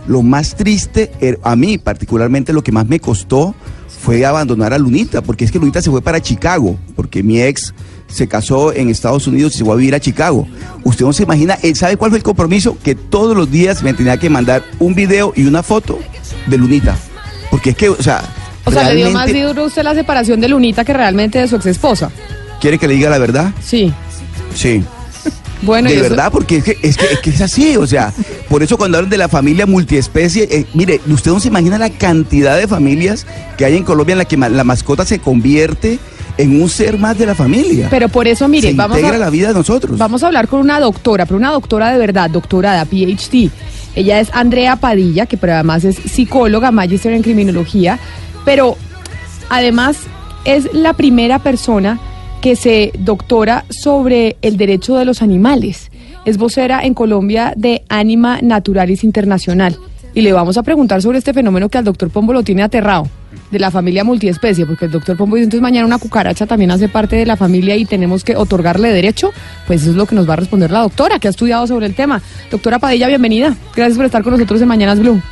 lo 0.07 0.21
más 0.21 0.57
triste, 0.57 1.11
er, 1.23 1.41
a 1.43 1.57
mí 1.57 1.79
particularmente 1.79 2.53
lo 2.53 2.63
que 2.63 2.71
más 2.71 2.87
me 2.87 3.01
costó 3.01 3.55
fue 4.03 4.27
abandonar 4.27 4.73
a 4.73 4.79
Lunita, 4.79 5.23
porque 5.23 5.45
es 5.45 5.53
que 5.53 5.61
Lunita 5.61 5.81
se 5.81 5.89
fue 5.89 6.03
para 6.03 6.21
Chicago, 6.21 6.77
porque 6.97 7.23
mi 7.23 7.41
ex 7.41 7.73
se 8.09 8.27
casó 8.27 8.73
en 8.73 8.91
Estados 8.91 9.29
Unidos 9.29 9.55
y 9.55 9.59
se 9.59 9.65
fue 9.65 9.75
a 9.75 9.77
vivir 9.77 9.95
a 9.95 10.01
Chicago. 10.01 10.49
Usted 10.83 11.05
no 11.05 11.13
se 11.13 11.23
imagina, 11.23 11.57
él 11.63 11.77
sabe 11.77 11.97
cuál 11.97 12.11
fue 12.11 12.19
el 12.19 12.25
compromiso, 12.25 12.77
que 12.83 12.97
todos 12.97 13.37
los 13.37 13.49
días 13.49 13.85
me 13.85 13.95
tenía 13.95 14.17
que 14.17 14.29
mandar 14.29 14.65
un 14.81 14.97
video 14.97 15.33
y 15.37 15.45
una 15.45 15.63
foto 15.63 16.01
de 16.49 16.59
Lunita. 16.59 16.97
Porque 17.49 17.71
es 17.71 17.77
que, 17.77 17.91
o 17.91 18.03
sea... 18.03 18.23
O 18.65 18.73
sea, 18.73 18.89
le 18.89 18.97
dio 18.97 19.11
más 19.13 19.33
duro 19.33 19.67
usted 19.67 19.85
la 19.85 19.95
separación 19.95 20.41
de 20.41 20.49
Lunita 20.49 20.85
que 20.85 20.93
realmente 20.93 21.39
de 21.39 21.47
su 21.47 21.55
ex 21.55 21.67
esposa. 21.67 22.11
¿Quiere 22.61 22.79
que 22.79 22.89
le 22.89 22.95
diga 22.95 23.09
la 23.09 23.19
verdad? 23.19 23.53
Sí. 23.63 23.93
Sí. 24.53 24.83
Bueno, 25.63 25.89
de 25.89 26.01
verdad, 26.01 26.31
porque 26.33 26.57
es 26.57 26.65
que, 26.65 26.79
es 26.83 26.97
que 26.97 27.07
es 27.07 27.21
que 27.21 27.31
es 27.31 27.41
así, 27.41 27.77
o 27.77 27.87
sea, 27.87 28.13
por 28.49 28.63
eso 28.63 28.77
cuando 28.77 28.99
hablan 28.99 29.11
de 29.11 29.19
la 29.19 29.29
familia 29.29 29.65
multiespecie, 29.65 30.49
eh, 30.51 30.67
mire, 30.75 31.01
usted 31.09 31.31
no 31.31 31.41
se 31.41 31.49
imagina 31.49 31.79
la 31.79 31.91
cantidad 31.91 32.57
de 32.57 32.67
familias 32.67 33.27
que 33.57 33.65
hay 33.65 33.77
en 33.77 33.85
Colombia 33.85 34.13
en 34.15 34.19
la 34.19 34.25
que 34.25 34.37
la 34.37 34.65
mascota 34.65 35.05
se 35.05 35.21
convierte 35.21 35.99
en 36.39 36.61
un 36.61 36.69
ser 36.69 36.99
más 36.99 37.19
de 37.19 37.27
la 37.27 37.35
familia. 37.35 37.89
Pero 37.91 38.09
por 38.09 38.27
eso, 38.27 38.49
mire, 38.49 38.71
se 38.71 38.75
vamos 38.75 38.99
integra 38.99 39.17
a, 39.17 39.21
la 39.21 39.31
vida 39.31 39.49
de 39.49 39.55
nosotros. 39.55 39.99
vamos 39.99 40.23
a 40.23 40.27
hablar 40.27 40.49
con 40.49 40.61
una 40.61 40.81
doctora, 40.81 41.27
pero 41.27 41.37
una 41.37 41.53
doctora 41.53 41.93
de 41.93 41.99
verdad, 41.99 42.31
doctorada, 42.31 42.85
PhD. 42.85 43.51
Ella 43.95 44.21
es 44.21 44.31
Andrea 44.33 44.77
Padilla, 44.77 45.27
que 45.27 45.37
pero 45.37 45.55
además 45.55 45.85
es 45.85 45.97
psicóloga, 45.97 46.71
magíster 46.71 47.13
en 47.13 47.23
criminología, 47.23 47.99
pero 48.45 48.77
además 49.51 49.99
es 50.45 50.73
la 50.73 50.95
primera 50.95 51.39
persona 51.39 52.01
que 52.43 52.57
se 52.57 52.91
doctora 52.99 53.65
sobre 53.71 54.37
el 54.43 54.57
derecho 54.57 54.97
de 54.97 55.05
los 55.05 55.23
animales. 55.23 55.93
Es 56.25 56.39
vocera 56.39 56.83
en 56.83 56.93
Colombia 56.93 57.55
de 57.57 57.85
Anima 57.89 58.41
Naturalis 58.43 59.05
Internacional. 59.05 59.79
Y 60.13 60.23
le 60.23 60.33
vamos 60.33 60.59
a 60.59 60.65
preguntar 60.65 61.01
sobre 61.01 61.19
este 61.19 61.33
fenómeno 61.33 61.69
que 61.69 61.79
al 61.79 61.85
doctor 61.85 62.11
Pombo 62.11 62.33
lo 62.33 62.43
tiene 62.43 62.65
aterrado, 62.65 63.09
de 63.53 63.59
la 63.61 63.71
familia 63.71 64.03
multiespecie, 64.03 64.67
porque 64.67 64.87
el 64.87 64.91
doctor 64.91 65.17
Pombo 65.17 65.37
dice, 65.37 65.45
entonces 65.45 65.63
mañana 65.63 65.87
una 65.87 65.99
cucaracha 65.99 66.45
también 66.45 66.73
hace 66.73 66.89
parte 66.89 67.15
de 67.15 67.27
la 67.27 67.37
familia 67.37 67.77
y 67.77 67.85
tenemos 67.85 68.25
que 68.25 68.35
otorgarle 68.35 68.93
derecho. 68.93 69.31
Pues 69.69 69.83
eso 69.83 69.93
es 69.93 69.97
lo 69.97 70.07
que 70.07 70.17
nos 70.17 70.29
va 70.29 70.33
a 70.33 70.37
responder 70.37 70.73
la 70.73 70.81
doctora, 70.81 71.21
que 71.21 71.29
ha 71.29 71.31
estudiado 71.31 71.69
sobre 71.69 71.87
el 71.87 71.95
tema. 71.95 72.21
Doctora 72.51 72.81
Padilla, 72.81 73.07
bienvenida. 73.07 73.55
Gracias 73.77 73.97
por 73.97 74.05
estar 74.05 74.25
con 74.25 74.33
nosotros 74.33 74.61
en 74.61 74.67
Mañanas 74.67 74.99
Blue. 74.99 75.23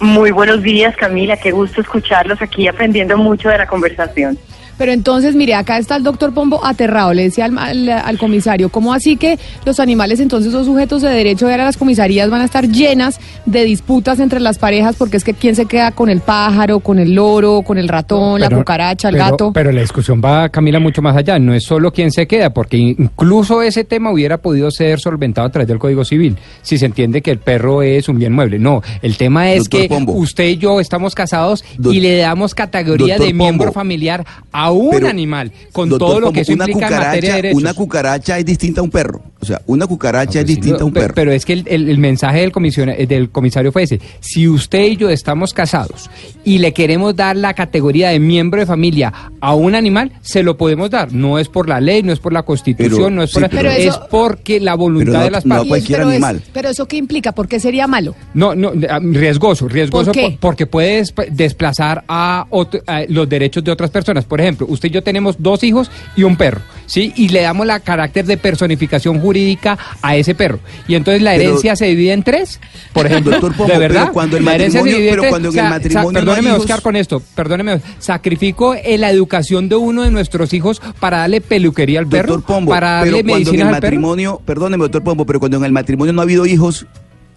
Muy 0.00 0.32
buenos 0.32 0.62
días, 0.62 0.94
Camila. 0.96 1.38
Qué 1.38 1.50
gusto 1.50 1.80
escucharlos 1.80 2.42
aquí 2.42 2.68
aprendiendo 2.68 3.16
mucho 3.16 3.48
de 3.48 3.56
la 3.56 3.66
conversación. 3.66 4.36
Pero 4.78 4.92
entonces, 4.92 5.34
mire, 5.34 5.54
acá 5.54 5.78
está 5.78 5.96
el 5.96 6.02
doctor 6.02 6.32
Pombo 6.34 6.64
aterrado. 6.64 7.12
Le 7.14 7.24
decía 7.24 7.44
al, 7.44 7.58
al- 7.58 7.88
al 7.88 8.18
comisario, 8.18 8.68
¿cómo 8.68 8.92
así 8.94 9.16
que 9.16 9.38
los 9.64 9.78
animales 9.80 10.18
entonces 10.20 10.52
son 10.52 10.64
sujetos 10.64 11.02
de 11.02 11.10
derecho? 11.10 11.48
Y 11.48 11.52
ahora 11.52 11.64
las 11.64 11.76
comisarías 11.76 12.30
van 12.30 12.40
a 12.40 12.44
estar 12.44 12.66
llenas 12.68 13.20
de 13.46 13.64
disputas 13.64 14.18
entre 14.20 14.40
las 14.40 14.58
parejas 14.58 14.96
porque 14.96 15.16
es 15.16 15.24
que 15.24 15.34
quién 15.34 15.54
se 15.54 15.66
queda 15.66 15.92
con 15.92 16.08
el 16.08 16.20
pájaro, 16.20 16.80
con 16.80 16.98
el 16.98 17.14
loro, 17.14 17.62
con 17.62 17.78
el 17.78 17.88
ratón, 17.88 18.40
la 18.40 18.50
cucaracha, 18.50 19.08
el 19.08 19.14
pero- 19.16 19.24
gato. 19.30 19.52
Pero 19.52 19.72
la 19.72 19.80
discusión 19.82 20.20
va, 20.24 20.48
Camila, 20.48 20.78
mucho 20.80 21.02
más 21.02 21.16
allá. 21.16 21.38
No 21.38 21.54
es 21.54 21.64
solo 21.64 21.92
quién 21.92 22.10
se 22.10 22.26
queda, 22.26 22.50
porque 22.50 22.76
incluso 22.76 23.62
ese 23.62 23.84
tema 23.84 24.10
hubiera 24.10 24.38
podido 24.38 24.70
ser 24.70 25.00
solventado 25.00 25.46
a 25.46 25.50
través 25.50 25.68
del 25.68 25.78
Código 25.78 26.04
Civil, 26.04 26.36
si 26.62 26.78
se 26.78 26.86
entiende 26.86 27.22
que 27.22 27.30
el 27.30 27.38
perro 27.38 27.82
es 27.82 28.08
un 28.08 28.18
bien 28.18 28.32
mueble. 28.32 28.58
No, 28.58 28.82
el 29.02 29.16
tema 29.16 29.52
es 29.52 29.64
Doctor 29.64 29.80
que 29.82 29.88
Pombo. 29.88 30.12
usted 30.14 30.44
y 30.48 30.56
yo 30.58 30.80
estamos 30.80 31.14
casados 31.14 31.64
y 31.78 32.00
le 32.00 32.16
damos 32.18 32.54
categoría 32.54 33.14
Doctor 33.14 33.26
de 33.26 33.32
miembro 33.34 33.66
Pombo. 33.66 33.72
familiar 33.80 34.24
a 34.52 34.61
un 34.70 34.90
Pero, 34.90 35.08
animal, 35.08 35.50
con 35.72 35.88
doctor 35.88 36.08
todo 36.08 36.20
lo 36.20 36.32
que 36.32 36.40
eso 36.42 36.52
una 36.52 36.64
implica 36.64 36.86
en 36.88 36.92
materia 36.92 37.10
de 37.12 37.18
cucaracha, 37.20 37.36
derechos. 37.36 37.60
Una 37.62 37.74
cucaracha 37.74 38.38
es 38.38 38.44
distinta 38.44 38.80
a 38.80 38.84
un 38.84 38.90
perro. 38.90 39.22
O 39.40 39.44
sea, 39.44 39.60
una 39.66 39.86
cucaracha 39.88 40.38
es 40.38 40.44
Pues 40.44 40.54
sí, 40.54 40.60
distinta 40.60 40.82
a 40.82 40.86
un 40.86 40.92
pe- 40.92 41.00
perro. 41.00 41.14
Pero 41.14 41.32
es 41.32 41.44
que 41.44 41.52
el, 41.54 41.64
el- 41.66 41.88
el 41.88 41.98
mensaje 41.98 42.40
del, 42.40 42.52
eh, 42.96 43.06
del 43.08 43.30
comisario 43.30 43.72
fue 43.72 43.82
ese. 43.82 44.00
Si 44.20 44.46
usted 44.46 44.84
y 44.84 44.96
yo 44.96 45.10
estamos 45.10 45.52
casados 45.52 46.08
y 46.44 46.58
le 46.58 46.72
queremos 46.72 47.16
dar 47.16 47.36
la 47.36 47.54
categoría 47.54 48.10
de 48.10 48.20
miembro 48.20 48.60
de 48.60 48.66
familia 48.66 49.12
a 49.40 49.54
un 49.54 49.74
animal, 49.74 50.12
se 50.20 50.42
lo 50.44 50.56
podemos 50.56 50.90
dar. 50.90 51.12
No 51.12 51.38
es 51.40 51.48
por 51.48 51.68
la 51.68 51.80
ley, 51.80 52.02
no 52.04 52.12
es 52.12 52.20
por 52.20 52.32
la 52.32 52.42
constitución, 52.44 52.96
Pero- 52.98 53.10
no 53.10 53.22
es 53.24 53.32
por 53.32 53.42
sí, 53.42 53.42
la- 53.42 53.48
pero- 53.48 53.70
es 53.72 53.86
eso- 53.86 54.06
porque 54.10 54.60
la 54.60 54.74
voluntad 54.74 55.06
Pero 55.06 55.18
no- 55.18 55.24
de 55.24 55.30
las 55.32 55.46
no 55.46 55.54
partes. 55.56 55.68
cualquier 55.68 55.98
pero, 55.98 56.10
es- 56.12 56.42
pero 56.52 56.68
eso 56.68 56.86
qué 56.86 56.96
implica, 56.98 57.32
¿por 57.32 57.48
qué 57.48 57.58
sería 57.58 57.86
malo? 57.88 58.14
No, 58.34 58.54
no, 58.54 58.72
ah, 58.88 59.00
riesgoso, 59.02 59.66
riesgoso 59.68 60.12
¿Por 60.12 60.14
qué? 60.14 60.22
por- 60.30 60.38
porque 60.52 60.66
puede 60.66 61.02
desp- 61.02 61.28
desplazar 61.30 62.04
a, 62.06 62.46
otro- 62.50 62.80
a 62.86 63.02
los 63.08 63.28
derechos 63.28 63.64
de 63.64 63.72
otras 63.72 63.90
personas. 63.90 64.24
Por 64.24 64.40
ejemplo, 64.40 64.51
usted 64.60 64.88
y 64.88 64.92
yo 64.92 65.02
tenemos 65.02 65.36
dos 65.38 65.62
hijos 65.64 65.90
y 66.16 66.22
un 66.24 66.36
perro, 66.36 66.60
¿sí? 66.86 67.12
Y 67.16 67.28
le 67.28 67.42
damos 67.42 67.66
la 67.66 67.80
carácter 67.80 68.24
de 68.24 68.36
personificación 68.36 69.20
jurídica 69.20 69.78
a 70.02 70.16
ese 70.16 70.34
perro. 70.34 70.58
Y 70.88 70.94
entonces 70.94 71.22
la 71.22 71.32
Pero- 71.32 71.42
herencia 71.50 71.76
se 71.76 71.86
divide 71.86 72.12
en 72.12 72.22
tres, 72.22 72.60
por 72.92 73.06
ejemplo. 73.06 73.32
Doctor 73.32 73.52
Pombo, 73.56 73.72
¿De 73.72 73.78
pero 73.78 73.94
verdad? 73.94 74.12
cuando 74.12 74.36
el 74.36 74.44
la 74.44 74.54
herencia 74.54 74.80
se 74.80 74.84
matrimonio- 74.84 74.96
divide 74.96 75.08
en 75.08 75.12
pero 75.12 75.22
tres. 75.22 75.30
cuando 75.30 75.48
en 75.50 75.58
el 75.58 75.70
matrimonio 75.70 76.10
no 76.12 76.12
perdóneme, 76.26 76.48
hijos- 76.50 76.60
Oscar, 76.60 76.82
con 76.82 76.96
esto, 76.96 77.22
perdóneme, 77.34 77.80
sacrifico 77.98 78.74
eh, 78.74 78.98
la 78.98 79.10
educación 79.10 79.68
de 79.68 79.76
uno 79.76 80.02
de 80.02 80.10
nuestros 80.10 80.52
hijos 80.52 80.80
para 81.00 81.18
darle 81.18 81.40
peluquería 81.40 81.98
al 82.00 82.06
perro, 82.06 82.34
Doctor 82.34 82.54
Pombo, 82.56 82.70
para 82.70 83.00
pero 83.02 83.16
darle 83.16 83.20
en 83.20 83.26
medicinas 83.26 83.66
al 83.68 83.80
perro. 83.80 83.86
matrimonio, 83.86 84.40
perdóneme, 84.44 84.82
doctor 84.82 85.02
Pombo, 85.02 85.24
pero 85.26 85.38
cuando 85.40 85.56
en 85.58 85.64
el 85.64 85.72
matrimonio 85.72 86.12
no 86.12 86.20
ha 86.20 86.24
habido 86.24 86.46
hijos 86.46 86.86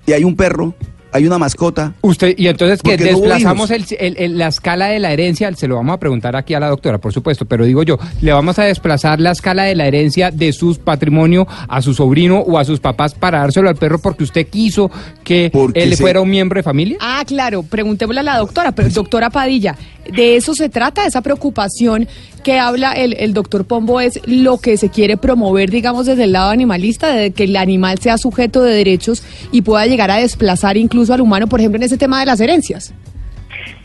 y 0.07 0.11
hay 0.13 0.23
un 0.23 0.35
perro, 0.35 0.75
hay 1.15 1.25
una 1.25 1.37
mascota, 1.37 1.93
Usted, 2.01 2.33
y 2.37 2.47
entonces 2.47 2.81
que 2.81 2.97
no 2.97 3.03
desplazamos 3.05 3.71
el, 3.71 3.81
hijos. 3.81 3.95
el- 3.99 4.17
el- 4.17 4.37
la 4.37 4.47
escala 4.47 4.87
de 4.87 4.99
la 4.99 5.11
herencia, 5.11 5.51
se 5.55 5.67
lo 5.67 5.75
vamos 5.75 5.93
a 5.95 5.99
preguntar 5.99 6.35
aquí 6.35 6.53
a 6.53 6.59
la 6.59 6.67
doctora, 6.67 6.97
por 6.97 7.13
supuesto, 7.13 7.45
pero 7.45 7.65
digo 7.65 7.83
yo, 7.83 7.97
le 8.21 8.31
vamos 8.33 8.59
a 8.59 8.63
desplazar 8.63 9.19
la 9.19 9.31
escala 9.31 9.63
de 9.63 9.75
la 9.75 9.87
herencia 9.87 10.31
de 10.31 10.51
su 10.53 10.75
patrimonio 10.77 11.47
a 11.67 11.81
su 11.81 11.93
sobrino 11.93 12.39
o 12.39 12.57
a 12.59 12.65
sus 12.65 12.79
papás 12.79 13.13
para 13.13 13.39
dárselo 13.39 13.69
al 13.69 13.75
perro 13.75 13.99
porque 13.99 14.23
usted 14.23 14.47
quiso 14.47 14.91
que 15.23 15.49
Porque 15.51 15.83
él 15.83 15.95
se- 15.95 16.01
fuera 16.03 16.21
un 16.21 16.29
miembro 16.29 16.59
de 16.59 16.63
familia. 16.63 16.97
Ah, 16.99 17.23
claro, 17.25 17.63
preguntémosle 17.63 18.19
a 18.19 18.23
la 18.23 18.37
doctora, 18.37 18.71
pero 18.73 18.89
doctora 18.89 19.29
Padilla, 19.29 19.75
de 20.11 20.35
eso 20.35 20.53
se 20.53 20.69
trata, 20.69 21.05
esa 21.05 21.21
preocupación 21.21 22.07
que 22.45 22.59
habla 22.59 22.91
el, 22.91 23.15
el 23.17 23.33
doctor 23.33 23.65
Pombo 23.65 23.99
es 23.99 24.21
lo 24.27 24.59
que 24.59 24.77
se 24.77 24.89
quiere 24.89 25.17
promover, 25.17 25.71
digamos, 25.71 26.05
desde 26.05 26.25
el 26.25 26.33
lado 26.33 26.51
animalista, 26.51 27.11
de 27.11 27.31
que 27.31 27.45
el 27.45 27.55
animal 27.55 27.97
sea 27.97 28.19
sujeto 28.19 28.61
de 28.61 28.71
derechos 28.71 29.23
y 29.51 29.63
pueda 29.63 29.87
llegar 29.87 30.11
a 30.11 30.17
desplazar 30.17 30.77
incluso 30.77 31.11
al 31.11 31.21
humano, 31.21 31.47
por 31.47 31.59
ejemplo, 31.59 31.77
en 31.77 31.83
ese 31.83 31.97
tema 31.97 32.19
de 32.19 32.27
las 32.27 32.39
herencias. 32.39 32.93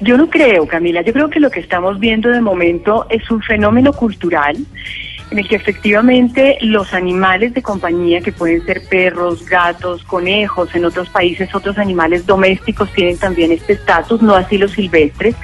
Yo 0.01 0.19
no 0.19 0.29
creo, 0.29 0.67
Camila. 0.67 1.01
Yo 1.01 1.15
creo 1.15 1.31
que 1.31 1.41
lo 1.41 1.51
que 1.51 1.61
estamos 1.61 1.99
viendo 1.99 2.29
de 2.29 2.43
momento 2.43 3.07
es 3.09 3.31
un 3.31 3.41
fenómeno 3.41 3.95
cultural 3.95 4.59
en 5.31 5.39
el 5.39 5.49
que 5.49 5.57
efectivamente 5.57 6.59
los 6.61 6.93
animales 6.93 7.55
de 7.55 7.63
compañía, 7.63 8.21
que 8.21 8.33
pueden 8.33 8.65
ser 8.65 8.83
perros, 8.89 9.45
gatos, 9.47 10.03
conejos, 10.05 10.75
en 10.75 10.85
otros 10.85 11.09
países 11.09 11.55
otros 11.55 11.79
animales 11.79 12.27
domésticos 12.27 12.91
tienen 12.93 13.19
también 13.19 13.53
este 13.53 13.75
estatus, 13.75 14.23
no 14.23 14.35
así 14.35 14.59
los 14.59 14.73
silvestres, 14.73 15.35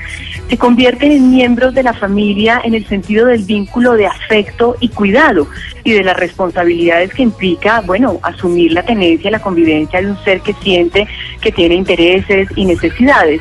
se 0.49 0.59
convierten 0.59 1.13
en 1.13 1.31
miembros 1.31 1.75
de 1.75 1.83
la 1.83 1.93
familia 1.93 2.61
en 2.65 2.75
el 2.75 2.87
sentido 2.87 3.27
del 3.27 3.45
vínculo 3.45 3.95
de 3.95 4.07
afecto 4.07 4.77
y 4.81 4.89
cuidado 4.89 5.49
y 5.85 5.93
de 5.93 6.05
las 6.05 6.17
responsabilidades 6.17 7.13
que 7.13 7.23
implica, 7.23 7.81
bueno, 7.81 8.19
asumir 8.23 8.73
la 8.73 8.85
tenencia, 8.85 9.31
la 9.31 9.41
convivencia 9.41 10.01
de 10.01 10.11
un 10.11 10.25
ser 10.25 10.41
que 10.41 10.53
siente 10.55 11.07
que 11.47 11.53
tiene 11.53 11.77
intereses 11.77 12.49
y 12.57 12.65
necesidades. 12.65 13.41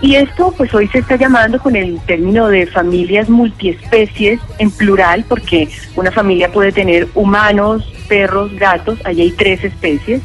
Y 0.00 0.16
esto 0.16 0.52
pues 0.56 0.74
hoy 0.74 0.88
se 0.88 0.98
está 0.98 1.14
llamando 1.14 1.60
con 1.60 1.76
el 1.76 2.00
término 2.00 2.48
de 2.48 2.66
familias 2.66 3.28
multiespecies 3.28 4.40
en 4.58 4.72
plural 4.72 5.24
porque 5.28 5.68
una 5.94 6.10
familia 6.10 6.50
puede 6.50 6.72
tener 6.72 7.06
humanos, 7.14 7.88
perros, 8.08 8.52
gatos, 8.56 8.98
allí 9.04 9.22
hay 9.22 9.30
tres 9.30 9.62
especies. 9.62 10.22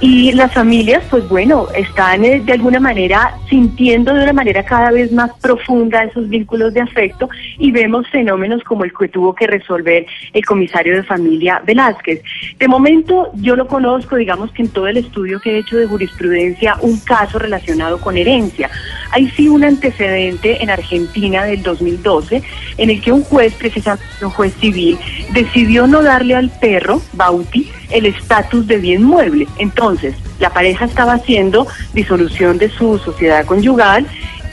Y 0.00 0.32
las 0.32 0.52
familias, 0.52 1.02
pues 1.08 1.26
bueno, 1.28 1.68
están 1.74 2.24
eh, 2.24 2.40
de 2.40 2.52
alguna 2.52 2.80
manera 2.80 3.36
sintiendo 3.48 4.12
de 4.12 4.24
una 4.24 4.32
manera 4.32 4.64
cada 4.64 4.90
vez 4.90 5.12
más 5.12 5.30
profunda 5.40 6.04
esos 6.04 6.28
vínculos 6.28 6.74
de 6.74 6.80
afecto 6.80 7.28
y 7.58 7.70
vemos 7.70 8.06
fenómenos 8.10 8.62
como 8.64 8.84
el 8.84 8.92
que 8.92 9.08
tuvo 9.08 9.34
que 9.34 9.46
resolver 9.46 10.04
el 10.32 10.44
comisario 10.44 10.96
de 10.96 11.04
familia 11.04 11.62
Velázquez. 11.64 12.22
De 12.58 12.68
momento 12.68 13.30
yo 13.34 13.56
lo 13.56 13.66
conozco, 13.66 14.16
digamos 14.16 14.50
que 14.52 14.62
en 14.62 14.68
todo 14.68 14.88
el 14.88 14.96
estudio 14.96 15.40
que 15.40 15.52
he 15.52 15.58
hecho 15.58 15.76
de 15.76 15.86
jurisprudencia, 15.86 16.76
un 16.80 16.98
caso 17.00 17.38
relacionado 17.38 18.00
con 18.00 18.16
herencia. 18.16 18.70
Hay 19.12 19.30
sí 19.30 19.48
un 19.48 19.64
antecedente 19.64 20.62
en 20.62 20.70
Argentina 20.70 21.44
del 21.44 21.62
2012 21.62 22.42
en 22.78 22.90
el 22.90 23.00
que 23.00 23.12
un 23.12 23.22
juez, 23.22 23.54
precisamente 23.54 24.04
un 24.22 24.30
juez 24.30 24.52
civil, 24.54 24.98
decidió 25.32 25.86
no 25.86 26.02
darle 26.02 26.34
al 26.34 26.50
perro, 26.60 27.00
Bauti, 27.12 27.70
el 27.90 28.06
estatus 28.06 28.66
de 28.66 28.78
bien 28.78 29.02
mueble. 29.02 29.46
Entonces, 29.58 30.14
la 30.40 30.50
pareja 30.50 30.84
estaba 30.84 31.14
haciendo 31.14 31.66
disolución 31.92 32.58
de 32.58 32.68
su 32.70 32.98
sociedad 32.98 33.44
conyugal, 33.44 34.06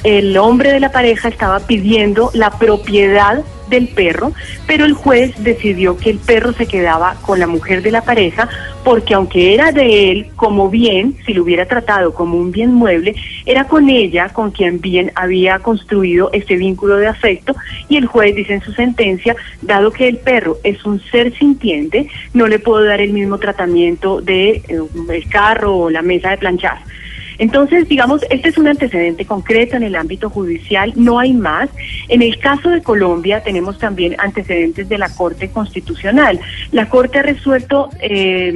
el 0.03 0.37
hombre 0.37 0.71
de 0.71 0.79
la 0.79 0.91
pareja 0.91 1.27
estaba 1.27 1.59
pidiendo 1.59 2.31
la 2.33 2.49
propiedad 2.51 3.43
del 3.71 3.87
perro, 3.87 4.33
pero 4.67 4.85
el 4.85 4.93
juez 4.93 5.33
decidió 5.43 5.97
que 5.97 6.11
el 6.11 6.19
perro 6.19 6.53
se 6.53 6.67
quedaba 6.67 7.15
con 7.21 7.39
la 7.39 7.47
mujer 7.47 7.81
de 7.81 7.89
la 7.89 8.03
pareja 8.03 8.47
porque 8.83 9.15
aunque 9.15 9.53
era 9.53 9.71
de 9.71 10.11
él 10.11 10.27
como 10.35 10.69
bien, 10.69 11.15
si 11.25 11.33
lo 11.33 11.43
hubiera 11.43 11.65
tratado 11.65 12.13
como 12.13 12.37
un 12.37 12.51
bien 12.51 12.73
mueble, 12.73 13.15
era 13.45 13.63
con 13.65 13.89
ella 13.89 14.29
con 14.29 14.51
quien 14.51 14.79
bien 14.79 15.11
había 15.15 15.59
construido 15.59 16.29
este 16.33 16.55
vínculo 16.55 16.97
de 16.97 17.07
afecto 17.07 17.55
y 17.89 17.97
el 17.97 18.05
juez 18.05 18.35
dice 18.35 18.53
en 18.53 18.61
su 18.61 18.73
sentencia, 18.73 19.35
dado 19.61 19.91
que 19.91 20.07
el 20.07 20.17
perro 20.17 20.57
es 20.63 20.85
un 20.85 21.01
ser 21.11 21.33
sintiente, 21.37 22.07
no 22.33 22.47
le 22.47 22.59
puedo 22.59 22.83
dar 22.83 23.01
el 23.01 23.13
mismo 23.13 23.37
tratamiento 23.37 24.21
de 24.21 24.61
eh, 24.67 24.79
el 25.09 25.29
carro 25.29 25.77
o 25.77 25.89
la 25.89 26.01
mesa 26.01 26.29
de 26.29 26.37
planchar. 26.37 26.79
Entonces, 27.41 27.89
digamos, 27.89 28.21
este 28.29 28.49
es 28.49 28.57
un 28.59 28.67
antecedente 28.67 29.25
concreto 29.25 29.75
en 29.75 29.81
el 29.81 29.95
ámbito 29.95 30.29
judicial, 30.29 30.93
no 30.95 31.17
hay 31.17 31.33
más. 31.33 31.71
En 32.07 32.21
el 32.21 32.37
caso 32.37 32.69
de 32.69 32.83
Colombia 32.83 33.41
tenemos 33.41 33.79
también 33.79 34.15
antecedentes 34.19 34.87
de 34.87 34.99
la 34.99 35.09
Corte 35.09 35.49
Constitucional. 35.49 36.39
La 36.71 36.87
Corte 36.87 37.17
ha 37.17 37.23
resuelto 37.23 37.89
eh, 37.99 38.53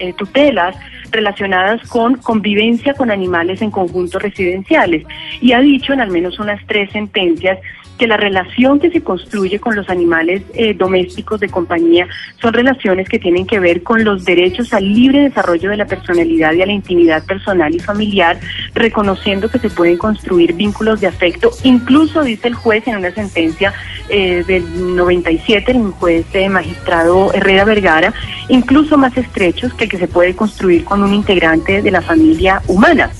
eh, 0.00 0.12
tutelas 0.14 0.74
relacionadas 1.12 1.88
con 1.88 2.16
convivencia 2.16 2.94
con 2.94 3.12
animales 3.12 3.62
en 3.62 3.70
conjuntos 3.70 4.20
residenciales 4.20 5.04
y 5.40 5.52
ha 5.52 5.60
dicho 5.60 5.92
en 5.92 6.00
al 6.00 6.10
menos 6.10 6.40
unas 6.40 6.60
tres 6.66 6.90
sentencias 6.90 7.60
que 7.98 8.06
la 8.06 8.16
relación 8.16 8.80
que 8.80 8.90
se 8.90 9.02
construye 9.02 9.58
con 9.58 9.76
los 9.76 9.88
animales 9.88 10.42
eh, 10.54 10.74
domésticos 10.74 11.40
de 11.40 11.48
compañía 11.48 12.08
son 12.40 12.52
relaciones 12.52 13.08
que 13.08 13.18
tienen 13.18 13.46
que 13.46 13.60
ver 13.60 13.82
con 13.82 14.04
los 14.04 14.24
derechos 14.24 14.72
al 14.72 14.92
libre 14.92 15.20
desarrollo 15.20 15.70
de 15.70 15.76
la 15.76 15.86
personalidad 15.86 16.52
y 16.52 16.62
a 16.62 16.66
la 16.66 16.72
intimidad 16.72 17.24
personal 17.24 17.74
y 17.74 17.78
familiar, 17.78 18.38
reconociendo 18.74 19.48
que 19.48 19.58
se 19.58 19.70
pueden 19.70 19.96
construir 19.96 20.54
vínculos 20.54 21.00
de 21.00 21.06
afecto, 21.06 21.50
incluso 21.62 22.22
dice 22.22 22.48
el 22.48 22.54
juez 22.54 22.86
en 22.86 22.96
una 22.96 23.10
sentencia 23.12 23.72
eh, 24.08 24.44
del 24.46 24.96
97, 24.96 25.72
el 25.72 25.90
juez 25.92 26.26
eh, 26.34 26.48
magistrado 26.48 27.32
Herrera 27.32 27.64
Vergara, 27.64 28.12
incluso 28.48 28.98
más 28.98 29.16
estrechos 29.16 29.72
que 29.74 29.84
el 29.84 29.90
que 29.90 29.98
se 29.98 30.08
puede 30.08 30.34
construir 30.34 30.84
con 30.84 31.02
un 31.02 31.14
integrante 31.14 31.82
de 31.82 31.90
la 31.90 32.02
familia 32.02 32.60
humana. 32.66 33.10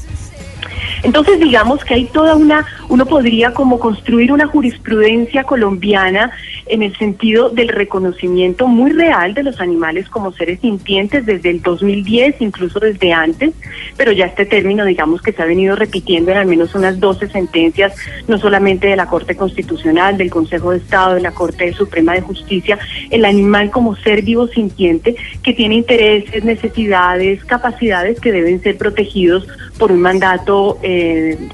Entonces, 1.04 1.38
digamos 1.38 1.84
que 1.84 1.94
hay 1.94 2.06
toda 2.06 2.34
una, 2.34 2.66
uno 2.88 3.04
podría 3.04 3.52
como 3.52 3.78
construir 3.78 4.32
una 4.32 4.46
jurisprudencia 4.46 5.44
colombiana 5.44 6.30
en 6.66 6.82
el 6.82 6.96
sentido 6.96 7.50
del 7.50 7.68
reconocimiento 7.68 8.66
muy 8.68 8.90
real 8.90 9.34
de 9.34 9.42
los 9.42 9.60
animales 9.60 10.08
como 10.08 10.32
seres 10.32 10.60
sintientes 10.60 11.26
desde 11.26 11.50
el 11.50 11.60
2010, 11.60 12.36
incluso 12.40 12.80
desde 12.80 13.12
antes, 13.12 13.52
pero 13.98 14.12
ya 14.12 14.24
este 14.24 14.46
término, 14.46 14.86
digamos 14.86 15.20
que 15.20 15.32
se 15.32 15.42
ha 15.42 15.46
venido 15.46 15.76
repitiendo 15.76 16.30
en 16.30 16.38
al 16.38 16.46
menos 16.46 16.74
unas 16.74 16.98
12 16.98 17.28
sentencias, 17.28 17.94
no 18.26 18.38
solamente 18.38 18.86
de 18.86 18.96
la 18.96 19.06
Corte 19.06 19.36
Constitucional, 19.36 20.16
del 20.16 20.30
Consejo 20.30 20.70
de 20.70 20.78
Estado, 20.78 21.16
de 21.16 21.20
la 21.20 21.32
Corte 21.32 21.70
Suprema 21.74 22.14
de 22.14 22.22
Justicia, 22.22 22.78
el 23.10 23.26
animal 23.26 23.70
como 23.70 23.94
ser 23.96 24.22
vivo 24.22 24.46
sintiente 24.46 25.16
que 25.42 25.52
tiene 25.52 25.74
intereses, 25.74 26.44
necesidades, 26.44 27.44
capacidades 27.44 28.20
que 28.20 28.32
deben 28.32 28.62
ser 28.62 28.78
protegidos 28.78 29.46
por 29.78 29.92
un 29.92 30.00
mandato 30.00 30.78
eh, 30.82 30.93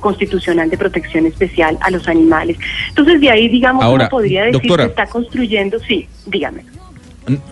constitucional 0.00 0.70
de 0.70 0.76
protección 0.76 1.26
especial 1.26 1.78
a 1.80 1.90
los 1.90 2.08
animales. 2.08 2.56
Entonces, 2.88 3.20
de 3.20 3.30
ahí, 3.30 3.48
digamos, 3.48 3.84
uno 3.84 4.08
podría 4.08 4.44
decir 4.44 4.72
que 4.74 4.82
está 4.84 5.06
construyendo, 5.06 5.78
sí, 5.80 6.08
dígame. 6.26 6.64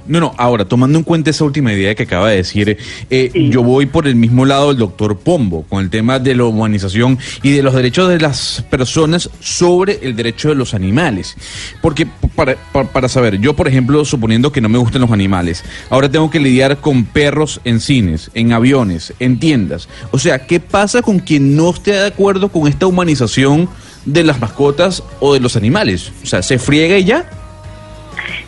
No, 0.06 0.20
no, 0.20 0.34
ahora, 0.38 0.64
tomando 0.64 0.98
en 0.98 1.04
cuenta 1.04 1.30
esa 1.30 1.44
última 1.44 1.72
idea 1.72 1.94
que 1.94 2.04
acaba 2.04 2.30
de 2.30 2.36
decir, 2.36 2.78
eh, 3.10 3.30
yo 3.50 3.62
voy 3.62 3.86
por 3.86 4.06
el 4.08 4.16
mismo 4.16 4.44
lado 4.44 4.68
del 4.68 4.78
doctor 4.78 5.18
Pombo, 5.18 5.64
con 5.68 5.84
el 5.84 5.90
tema 5.90 6.18
de 6.18 6.34
la 6.34 6.44
humanización 6.44 7.18
y 7.42 7.52
de 7.52 7.62
los 7.62 7.74
derechos 7.74 8.08
de 8.08 8.18
las 8.18 8.64
personas 8.70 9.30
sobre 9.40 9.98
el 10.02 10.16
derecho 10.16 10.48
de 10.48 10.54
los 10.54 10.74
animales. 10.74 11.36
Porque, 11.82 12.06
para, 12.34 12.56
para, 12.56 13.08
saber, 13.08 13.38
yo, 13.40 13.54
por 13.54 13.68
ejemplo, 13.68 14.04
suponiendo 14.04 14.50
que 14.50 14.60
no 14.60 14.68
me 14.68 14.78
gustan 14.78 15.02
los 15.02 15.12
animales, 15.12 15.64
ahora 15.90 16.10
tengo 16.10 16.30
que 16.30 16.40
lidiar 16.40 16.78
con 16.78 17.04
perros 17.04 17.60
en 17.64 17.80
cines, 17.80 18.30
en 18.34 18.52
aviones, 18.52 19.12
en 19.20 19.38
tiendas. 19.38 19.88
O 20.10 20.18
sea, 20.18 20.46
¿qué 20.46 20.60
pasa 20.60 21.02
con 21.02 21.18
quien 21.18 21.54
no 21.56 21.70
esté 21.70 21.92
de 21.92 22.06
acuerdo 22.06 22.48
con 22.48 22.66
esta 22.68 22.86
humanización 22.86 23.68
de 24.06 24.24
las 24.24 24.40
mascotas 24.40 25.02
o 25.20 25.34
de 25.34 25.40
los 25.40 25.56
animales? 25.56 26.10
O 26.22 26.26
sea, 26.26 26.42
¿se 26.42 26.58
friega 26.58 26.98
y 26.98 27.04
ya? 27.04 27.37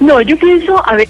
No, 0.00 0.20
yo 0.20 0.36
pienso, 0.38 0.82
a 0.86 0.96
ver, 0.96 1.08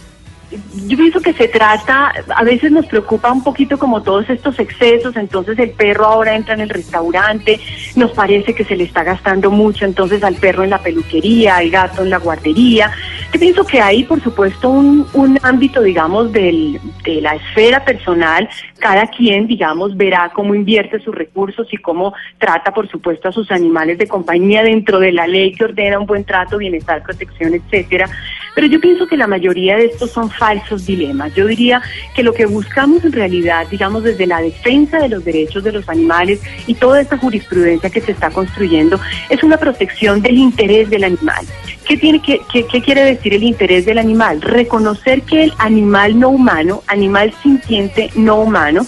yo 0.50 0.96
pienso 0.96 1.20
que 1.20 1.32
se 1.32 1.48
trata, 1.48 2.12
a 2.34 2.44
veces 2.44 2.72
nos 2.72 2.86
preocupa 2.86 3.30
un 3.30 3.42
poquito 3.44 3.78
como 3.78 4.02
todos 4.02 4.28
estos 4.28 4.58
excesos, 4.58 5.16
entonces 5.16 5.58
el 5.58 5.70
perro 5.70 6.06
ahora 6.06 6.34
entra 6.34 6.54
en 6.54 6.60
el 6.60 6.68
restaurante, 6.68 7.60
nos 7.94 8.10
parece 8.12 8.54
que 8.54 8.64
se 8.64 8.76
le 8.76 8.84
está 8.84 9.04
gastando 9.04 9.50
mucho, 9.50 9.84
entonces 9.84 10.24
al 10.24 10.34
perro 10.36 10.64
en 10.64 10.70
la 10.70 10.78
peluquería, 10.78 11.56
al 11.56 11.70
gato 11.70 12.02
en 12.02 12.10
la 12.10 12.18
guardería. 12.18 12.90
Yo 13.32 13.38
pienso 13.38 13.64
que 13.64 13.80
hay, 13.80 14.02
por 14.02 14.20
supuesto, 14.20 14.70
un, 14.70 15.06
un 15.12 15.38
ámbito, 15.42 15.82
digamos, 15.82 16.32
del, 16.32 16.80
de 17.04 17.20
la 17.20 17.36
esfera 17.36 17.84
personal, 17.84 18.48
cada 18.80 19.06
quien, 19.06 19.46
digamos, 19.46 19.96
verá 19.96 20.32
cómo 20.34 20.54
invierte 20.54 20.98
sus 20.98 21.14
recursos 21.14 21.68
y 21.72 21.76
cómo 21.76 22.12
trata, 22.38 22.72
por 22.72 22.88
supuesto, 22.88 23.28
a 23.28 23.32
sus 23.32 23.52
animales 23.52 23.98
de 23.98 24.08
compañía 24.08 24.64
dentro 24.64 24.98
de 24.98 25.12
la 25.12 25.28
ley 25.28 25.52
que 25.52 25.64
ordena 25.64 26.00
un 26.00 26.06
buen 26.06 26.24
trato, 26.24 26.58
bienestar, 26.58 27.02
protección, 27.04 27.54
etcétera. 27.54 28.08
Pero 28.54 28.66
yo 28.66 28.80
pienso 28.80 29.06
que 29.06 29.16
la 29.16 29.28
mayoría 29.28 29.76
de 29.76 29.86
estos 29.86 30.10
son 30.10 30.28
falsos 30.40 30.86
dilemas. 30.86 31.34
Yo 31.34 31.46
diría 31.46 31.82
que 32.14 32.22
lo 32.22 32.32
que 32.32 32.46
buscamos 32.46 33.04
en 33.04 33.12
realidad, 33.12 33.66
digamos, 33.70 34.02
desde 34.02 34.26
la 34.26 34.40
defensa 34.40 34.98
de 34.98 35.10
los 35.10 35.22
derechos 35.22 35.62
de 35.62 35.72
los 35.72 35.86
animales 35.88 36.40
y 36.66 36.74
toda 36.74 37.02
esta 37.02 37.18
jurisprudencia 37.18 37.90
que 37.90 38.00
se 38.00 38.12
está 38.12 38.30
construyendo, 38.30 38.98
es 39.28 39.42
una 39.42 39.58
protección 39.58 40.22
del 40.22 40.38
interés 40.38 40.88
del 40.88 41.04
animal. 41.04 41.44
¿Qué, 41.86 41.96
tiene, 41.96 42.22
qué, 42.22 42.40
qué, 42.50 42.64
qué 42.66 42.80
quiere 42.80 43.02
decir 43.04 43.34
el 43.34 43.42
interés 43.42 43.84
del 43.84 43.98
animal? 43.98 44.40
Reconocer 44.40 45.22
que 45.22 45.44
el 45.44 45.52
animal 45.58 46.18
no 46.18 46.30
humano, 46.30 46.82
animal 46.86 47.34
sintiente 47.42 48.10
no 48.14 48.40
humano, 48.40 48.86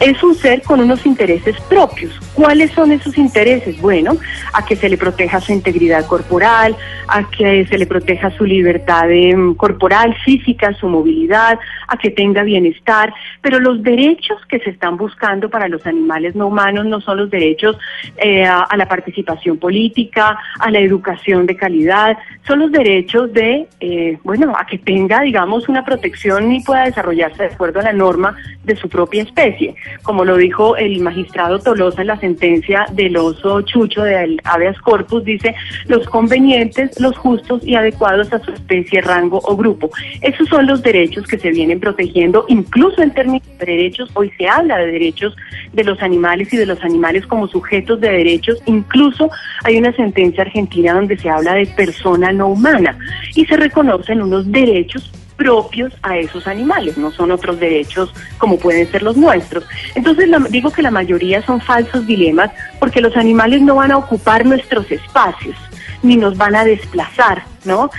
es 0.00 0.22
un 0.22 0.34
ser 0.34 0.62
con 0.62 0.80
unos 0.80 1.04
intereses 1.06 1.56
propios. 1.68 2.18
¿Cuáles 2.34 2.70
son 2.72 2.92
esos 2.92 3.18
intereses? 3.18 3.80
Bueno, 3.80 4.16
a 4.52 4.64
que 4.64 4.76
se 4.76 4.88
le 4.88 4.96
proteja 4.96 5.40
su 5.40 5.52
integridad 5.52 6.06
corporal, 6.06 6.76
a 7.08 7.28
que 7.28 7.66
se 7.66 7.78
le 7.78 7.86
proteja 7.86 8.30
su 8.30 8.44
libertad 8.44 9.10
em, 9.10 9.54
corporal, 9.54 10.14
física, 10.24 10.72
su 10.74 10.88
movilidad, 10.88 11.58
a 11.88 11.96
que 11.96 12.10
tenga 12.10 12.42
bienestar. 12.44 13.12
Pero 13.40 13.58
los 13.58 13.82
derechos 13.82 14.38
que 14.48 14.60
se 14.60 14.70
están 14.70 14.96
buscando 14.96 15.50
para 15.50 15.68
los 15.68 15.84
animales 15.86 16.36
no 16.36 16.46
humanos 16.46 16.86
no 16.86 17.00
son 17.00 17.18
los 17.18 17.30
derechos 17.30 17.76
eh, 18.18 18.44
a, 18.44 18.68
la 18.76 18.86
participación 18.86 19.58
política, 19.58 20.38
a 20.60 20.70
la 20.70 20.78
educación 20.78 21.46
de 21.46 21.56
calidad, 21.56 22.16
son 22.46 22.60
los 22.60 22.70
derechos 22.70 23.32
de, 23.32 23.66
eh, 23.80 24.18
bueno, 24.22 24.54
a 24.56 24.64
que 24.64 24.78
tenga, 24.78 25.22
digamos, 25.22 25.68
una 25.68 25.84
protección 25.84 26.52
y 26.52 26.62
pueda 26.62 26.84
desarrollarse 26.84 27.42
de 27.42 27.54
acuerdo 27.54 27.80
a 27.80 27.84
la 27.84 27.92
norma 27.92 28.36
de 28.64 28.76
su 28.76 28.88
propia 28.88 29.22
especie 29.22 29.74
como 30.02 30.24
lo 30.24 30.36
dijo 30.36 30.76
el 30.76 31.00
magistrado 31.00 31.58
Tolosa 31.58 32.02
en 32.02 32.08
la 32.08 32.18
sentencia 32.18 32.86
del 32.92 33.16
oso 33.16 33.62
chucho 33.62 34.02
del 34.02 34.40
habeas 34.44 34.78
corpus, 34.80 35.24
dice 35.24 35.54
los 35.86 36.06
convenientes, 36.08 36.98
los 37.00 37.16
justos 37.16 37.66
y 37.66 37.74
adecuados 37.74 38.32
a 38.32 38.38
su 38.38 38.52
especie, 38.52 39.00
rango 39.00 39.40
o 39.44 39.56
grupo. 39.56 39.90
Esos 40.20 40.48
son 40.48 40.66
los 40.66 40.82
derechos 40.82 41.26
que 41.26 41.38
se 41.38 41.50
vienen 41.50 41.80
protegiendo, 41.80 42.44
incluso 42.48 43.02
en 43.02 43.12
términos 43.12 43.46
de 43.58 43.66
derechos, 43.66 44.10
hoy 44.14 44.30
se 44.36 44.48
habla 44.48 44.78
de 44.78 44.92
derechos 44.92 45.36
de 45.72 45.84
los 45.84 46.00
animales 46.02 46.52
y 46.52 46.56
de 46.56 46.66
los 46.66 46.82
animales 46.82 47.26
como 47.26 47.48
sujetos 47.48 48.00
de 48.00 48.10
derechos, 48.10 48.62
incluso 48.66 49.30
hay 49.64 49.78
una 49.78 49.92
sentencia 49.92 50.42
argentina 50.42 50.94
donde 50.94 51.16
se 51.16 51.28
habla 51.28 51.54
de 51.54 51.66
persona 51.66 52.32
no 52.32 52.48
humana 52.48 52.98
y 53.34 53.44
se 53.46 53.56
reconocen 53.56 54.22
unos 54.22 54.50
derechos 54.50 55.10
propios 55.38 55.94
a 56.02 56.18
esos 56.18 56.46
animales, 56.46 56.98
no 56.98 57.12
son 57.12 57.30
otros 57.30 57.58
derechos 57.58 58.12
como 58.36 58.58
pueden 58.58 58.90
ser 58.90 59.02
los 59.02 59.16
nuestros. 59.16 59.64
Entonces 59.94 60.28
digo 60.50 60.70
que 60.70 60.82
la 60.82 60.90
mayoría 60.90 61.40
son 61.42 61.60
falsos 61.60 62.06
dilemas 62.06 62.50
porque 62.78 63.00
los 63.00 63.16
animales 63.16 63.62
no 63.62 63.76
van 63.76 63.92
a 63.92 63.96
ocupar 63.96 64.44
nuestros 64.44 64.90
espacios 64.90 65.56
ni 66.02 66.16
nos 66.16 66.36
van 66.36 66.54
a 66.54 66.64
desplazar, 66.64 67.42
¿no? 67.64 67.90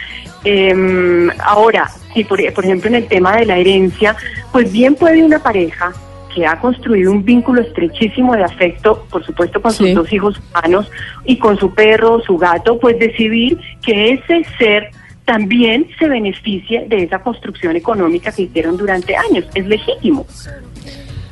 Em, 0.43 1.30
ahora, 1.39 1.89
si 2.13 2.23
por, 2.23 2.39
ejemplo 2.39 2.88
en 2.89 2.95
el 2.95 3.08
tema 3.08 3.38
de 3.38 3.45
la 3.45 3.58
herencia, 3.58 4.15
pues 4.52 4.71
bien 4.71 4.95
puede 4.95 5.23
una 5.23 5.39
pareja 5.39 5.91
que 6.34 6.45
ha 6.45 6.60
construido 6.60 7.12
un 7.12 7.25
vínculo 7.25 7.62
estrechísimo 7.62 8.36
de 8.36 8.43
afecto, 8.43 9.06
por 9.10 9.25
supuesto 9.25 9.62
con 9.62 9.73
sus 9.73 9.93
dos 9.93 10.12
hijos 10.13 10.39
humanos 10.39 10.89
y 11.25 11.38
con 11.38 11.58
su 11.58 11.73
perro, 11.73 12.21
su 12.21 12.38
gato, 12.38 12.80
pues 12.80 12.99
decidir 12.99 13.58
que 13.82 14.12
ese 14.12 14.45
ser 14.58 14.91
también 15.30 15.86
se 16.00 16.10
beneficie 16.10 16.88
de 16.88 17.04
esa 17.04 17.20
construcción 17.20 17.76
económica 17.76 18.32
que 18.32 18.42
hicieron 18.42 18.78
durante 18.78 19.15
años. 19.15 19.46
Es 19.54 19.63
legítimo. 19.68 20.26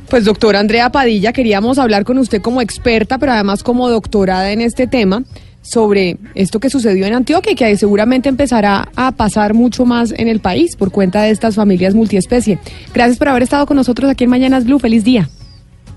Pues 0.07 0.23
doctora 0.23 0.59
Andrea 0.59 0.91
Padilla, 0.91 1.33
queríamos 1.33 1.79
hablar 1.79 2.03
con 2.03 2.19
usted 2.19 2.39
como 2.39 2.61
experta, 2.61 3.17
pero 3.17 3.31
además 3.31 3.63
como 3.63 3.89
doctorada 3.89 4.51
en 4.51 4.61
este 4.61 4.85
tema, 4.85 5.23
sobre 5.63 6.17
esto 6.35 6.59
que 6.59 6.69
sucedió 6.69 7.07
en 7.07 7.15
Antioquia 7.15 7.53
y 7.53 7.55
que 7.55 7.75
seguramente 7.75 8.29
empezará 8.29 8.87
a 8.95 9.13
pasar 9.13 9.55
mucho 9.55 9.83
más 9.83 10.13
en 10.15 10.27
el 10.27 10.41
país 10.41 10.75
por 10.75 10.91
cuenta 10.91 11.23
de 11.23 11.31
estas 11.31 11.55
familias 11.55 11.95
multiespecie. 11.95 12.59
Gracias 12.93 13.17
por 13.17 13.29
haber 13.29 13.41
estado 13.41 13.65
con 13.65 13.77
nosotros 13.77 14.11
aquí 14.11 14.25
en 14.25 14.29
Mañanas 14.29 14.63
Blue. 14.63 14.77
Feliz 14.77 15.03
día. 15.03 15.27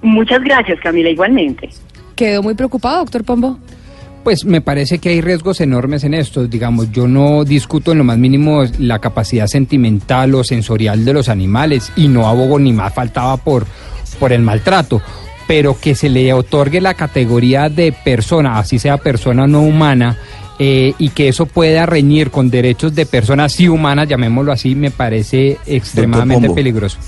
Muchas 0.01 0.43
gracias, 0.43 0.81
Camila, 0.81 1.11
igualmente. 1.11 1.69
¿Quedó 2.17 2.43
muy 2.43 2.55
preocupado, 2.55 3.01
doctor 3.01 3.25
Pombo? 3.25 3.59
Pues 4.24 4.44
me 4.44 4.61
parece 4.61 4.98
que 4.98 5.09
hay 5.09 5.20
riesgos 5.22 5.61
enormes 5.61 6.04
en 6.04 6.12
esto. 6.12 6.46
Digamos, 6.46 6.92
yo 6.92 7.09
no 7.09 7.44
discuto 7.44 7.92
en 7.92 7.98
lo 7.98 8.04
más 8.04 8.18
mínimo 8.18 8.64
la 8.78 8.98
capacidad 8.98 9.46
sentimental 9.46 10.35
o 10.35 10.44
sensorial 10.44 11.04
de 11.04 11.14
los 11.14 11.28
animales 11.28 11.90
y 11.96 12.09
no 12.09 12.26
abogo 12.28 12.59
ni 12.59 12.72
más 12.72 12.92
faltaba 12.92 13.38
por, 13.38 13.66
por 14.18 14.33
el 14.33 14.42
maltrato. 14.42 15.00
Pero 15.46 15.78
que 15.80 15.94
se 15.94 16.11
le 16.11 16.33
otorgue 16.33 16.80
la 16.80 16.94
categoría 16.94 17.68
de 17.70 17.92
persona, 17.92 18.59
así 18.59 18.78
sea 18.78 18.98
persona 18.98 19.46
no 19.46 19.62
humana, 19.62 20.18
eh, 20.59 20.92
y 20.98 21.09
que 21.09 21.28
eso 21.28 21.46
pueda 21.46 21.87
reñir 21.87 22.30
con 22.30 22.50
derechos 22.50 22.94
de 22.94 23.06
personas 23.06 23.52
sí 23.52 23.66
humanas, 23.68 24.06
llamémoslo 24.06 24.52
así, 24.52 24.74
me 24.74 24.90
parece 24.90 25.56
extremadamente 25.64 26.50
peligroso. 26.50 26.98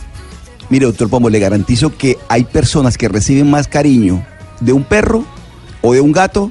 Mire, 0.71 0.87
doctor 0.87 1.11
Pombo, 1.11 1.29
le 1.29 1.39
garantizo 1.39 1.95
que 1.95 2.17
hay 2.29 2.45
personas 2.45 2.97
que 2.97 3.09
reciben 3.09 3.51
más 3.51 3.69
cariño 3.69 4.25
de 4.61 4.73
un 4.73 4.85
perro 4.85 5.27
o 5.83 5.93
de 5.93 6.01
un 6.01 6.13
gato 6.13 6.51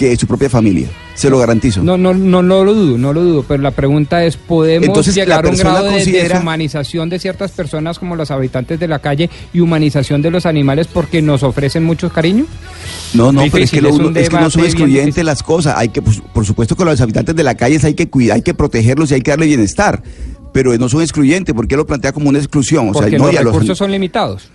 que 0.00 0.16
su 0.16 0.26
propia 0.26 0.48
familia. 0.48 0.88
Se 1.14 1.28
lo 1.28 1.38
garantizo. 1.38 1.82
No, 1.82 1.98
no, 1.98 2.14
no, 2.14 2.42
no 2.42 2.64
lo 2.64 2.72
dudo, 2.72 2.96
no 2.96 3.12
lo 3.12 3.22
dudo, 3.22 3.44
pero 3.46 3.62
la 3.62 3.70
pregunta 3.72 4.24
es, 4.24 4.38
¿podemos 4.38 4.86
Entonces, 4.88 5.14
llegar 5.14 5.44
a 5.44 5.48
un 5.50 5.56
grado 5.56 5.84
de 5.84 5.90
considera- 5.92 6.34
deshumanización 6.36 7.10
de 7.10 7.18
ciertas 7.18 7.50
personas 7.50 7.98
como 7.98 8.16
los 8.16 8.30
habitantes 8.30 8.80
de 8.80 8.88
la 8.88 9.00
calle 9.00 9.28
y 9.52 9.60
humanización 9.60 10.22
de 10.22 10.30
los 10.30 10.46
animales 10.46 10.86
porque 10.86 11.20
nos 11.20 11.42
ofrecen 11.42 11.84
mucho 11.84 12.08
cariño? 12.08 12.46
No, 13.12 13.30
no, 13.30 13.42
pero 13.52 13.62
es 13.64 13.70
que, 13.70 13.82
lo 13.82 13.90
es 13.90 13.96
uno- 13.96 14.08
un 14.08 14.16
es 14.16 14.30
que 14.30 14.36
no 14.36 14.48
son 14.48 14.64
excluyentes 14.64 15.22
las 15.22 15.42
cosas. 15.42 15.74
Hay 15.76 15.90
que, 15.90 16.00
pues, 16.00 16.22
por 16.32 16.46
supuesto 16.46 16.74
que 16.76 16.84
los 16.86 16.98
habitantes 16.98 17.36
de 17.36 17.44
la 17.44 17.54
calle 17.54 17.78
hay 17.82 17.92
que 17.92 18.08
cuidar, 18.08 18.36
hay 18.36 18.42
que 18.42 18.54
protegerlos 18.54 19.10
y 19.10 19.14
hay 19.14 19.20
que 19.20 19.32
darle 19.32 19.44
bienestar. 19.46 20.02
Pero 20.54 20.74
no 20.78 20.88
son 20.88 21.02
excluyentes, 21.02 21.54
porque 21.54 21.76
lo 21.76 21.84
plantea 21.86 22.12
como 22.12 22.30
una 22.30 22.38
exclusión. 22.38 22.88
O 22.88 22.92
Porque 22.92 23.10
sea, 23.10 23.18
no, 23.18 23.26
los- 23.30 23.44
recursos 23.44 23.76
son 23.76 23.90
limitados. 23.92 24.48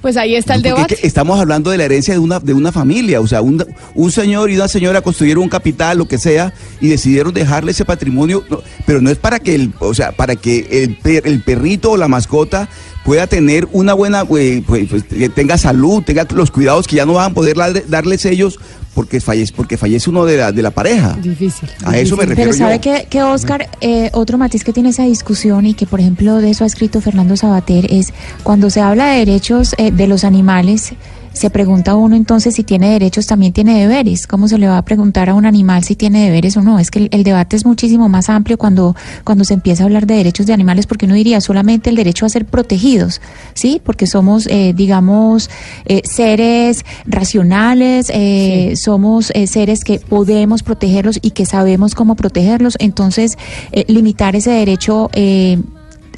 Pues 0.00 0.16
ahí 0.16 0.36
está 0.36 0.54
el 0.54 0.62
debate. 0.62 0.94
es 0.94 1.00
que 1.00 1.06
estamos 1.08 1.40
hablando 1.40 1.70
de 1.70 1.76
la 1.78 1.84
herencia 1.84 2.14
de 2.14 2.20
una, 2.20 2.38
de 2.38 2.54
una 2.54 2.70
familia, 2.70 3.20
o 3.20 3.26
sea, 3.26 3.42
un, 3.42 3.64
un 3.94 4.12
señor 4.12 4.48
y 4.50 4.54
una 4.56 4.68
señora 4.68 5.02
construyeron 5.02 5.42
un 5.42 5.48
capital, 5.48 5.98
lo 5.98 6.06
que 6.06 6.18
sea, 6.18 6.52
y 6.80 6.88
decidieron 6.88 7.34
dejarle 7.34 7.72
ese 7.72 7.84
patrimonio, 7.84 8.44
no, 8.48 8.60
pero 8.86 9.00
no 9.00 9.10
es 9.10 9.18
para 9.18 9.40
que 9.40 9.56
el, 9.56 9.72
o 9.80 9.94
sea, 9.94 10.12
para 10.12 10.36
que 10.36 10.66
el, 10.84 10.96
per- 10.98 11.26
el 11.26 11.42
perrito 11.42 11.90
o 11.90 11.96
la 11.96 12.06
mascota 12.06 12.68
pueda 13.04 13.26
tener 13.26 13.68
una 13.72 13.94
buena, 13.94 14.24
eh, 14.38 14.62
pues, 14.66 14.88
pues, 14.88 15.04
que 15.04 15.28
tenga 15.28 15.56
salud, 15.58 16.02
tenga 16.02 16.26
los 16.34 16.50
cuidados 16.50 16.86
que 16.86 16.96
ya 16.96 17.06
no 17.06 17.14
van 17.14 17.30
a 17.30 17.34
poder 17.34 17.56
darle- 17.56 17.84
darles 17.88 18.24
ellos 18.26 18.58
porque 18.94 19.20
fallece, 19.20 19.52
porque 19.54 19.76
fallece 19.76 20.10
uno 20.10 20.24
de 20.24 20.36
la, 20.38 20.50
de 20.52 20.60
la 20.62 20.70
pareja. 20.72 21.16
Difícil. 21.22 21.68
A 21.84 21.96
eso 21.96 22.16
me 22.16 22.26
refiero 22.26 22.50
Pero 22.50 22.58
sabe 22.58 22.74
yo. 22.76 22.80
que, 22.80 23.06
que 23.08 23.22
Oscar, 23.22 23.68
eh, 23.80 24.10
otro 24.12 24.38
matiz 24.38 24.64
que 24.64 24.72
tiene 24.72 24.88
esa 24.88 25.04
discusión 25.04 25.66
y 25.66 25.74
que 25.74 25.86
por 25.86 26.00
ejemplo 26.00 26.36
de 26.36 26.50
eso 26.50 26.64
ha 26.64 26.66
escrito 26.66 27.00
Fernando 27.00 27.36
Sabater 27.36 27.86
es 27.92 28.12
cuando 28.42 28.70
se 28.70 28.80
habla 28.80 29.12
de 29.12 29.18
derechos 29.20 29.74
eh, 29.78 29.92
de 29.92 30.06
los 30.08 30.24
animales, 30.24 30.92
se 31.32 31.50
pregunta 31.50 31.94
uno 31.94 32.16
entonces 32.16 32.54
si 32.54 32.64
tiene 32.64 32.90
derechos 32.90 33.26
también 33.26 33.52
tiene 33.52 33.78
deberes. 33.78 34.26
¿Cómo 34.26 34.48
se 34.48 34.58
le 34.58 34.68
va 34.68 34.78
a 34.78 34.84
preguntar 34.84 35.30
a 35.30 35.34
un 35.34 35.46
animal 35.46 35.84
si 35.84 35.94
tiene 35.94 36.24
deberes 36.24 36.56
o 36.56 36.62
no? 36.62 36.78
Es 36.78 36.90
que 36.90 37.00
el, 37.00 37.08
el 37.12 37.24
debate 37.24 37.56
es 37.56 37.64
muchísimo 37.64 38.08
más 38.08 38.28
amplio 38.28 38.58
cuando, 38.58 38.96
cuando 39.24 39.44
se 39.44 39.54
empieza 39.54 39.82
a 39.82 39.86
hablar 39.86 40.06
de 40.06 40.14
derechos 40.14 40.46
de 40.46 40.52
animales 40.52 40.86
porque 40.86 41.06
uno 41.06 41.14
diría 41.14 41.40
solamente 41.40 41.90
el 41.90 41.96
derecho 41.96 42.26
a 42.26 42.28
ser 42.28 42.44
protegidos, 42.44 43.20
¿sí? 43.54 43.80
Porque 43.84 44.06
somos, 44.06 44.46
eh, 44.48 44.72
digamos, 44.76 45.50
eh, 45.84 46.02
seres 46.04 46.84
racionales, 47.06 48.10
eh, 48.14 48.74
somos 48.76 49.30
eh, 49.34 49.46
seres 49.46 49.84
que 49.84 50.00
podemos 50.00 50.62
protegerlos 50.62 51.18
y 51.22 51.30
que 51.30 51.46
sabemos 51.46 51.94
cómo 51.94 52.14
protegerlos. 52.16 52.76
Entonces, 52.78 53.36
eh, 53.72 53.84
limitar 53.88 54.36
ese 54.36 54.50
derecho 54.50 55.10
eh, 55.12 55.58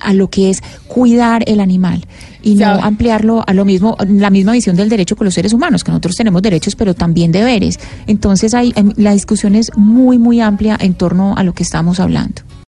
a 0.01 0.15
lo 0.15 0.29
que 0.31 0.51
es 0.51 0.63
cuidar 0.89 1.45
el 1.47 1.61
animal 1.61 2.07
y 2.43 2.55
no 2.55 2.67
ampliarlo 2.67 3.45
a 3.47 3.53
lo 3.53 3.65
mismo, 3.65 3.97
la 4.07 4.31
misma 4.31 4.53
visión 4.53 4.77
del 4.77 4.89
derecho 4.89 5.17
con 5.17 5.25
los 5.25 5.35
seres 5.35 5.53
humanos, 5.53 5.85
que 5.85 5.91
nosotros 5.91 6.17
tenemos 6.17 6.43
derechos 6.43 6.77
pero 6.77 6.95
también 6.95 7.33
deberes. 7.33 7.79
Entonces, 8.07 8.55
hay, 8.55 8.73
em, 8.77 8.93
la 8.97 9.13
discusión 9.13 9.55
es 9.55 9.71
muy, 9.77 10.19
muy 10.19 10.41
amplia 10.41 10.77
en 10.81 10.95
torno 10.95 11.35
a 11.37 11.43
lo 11.43 11.53
que 11.53 11.63
estamos 11.63 12.01
hablando. 12.01 12.43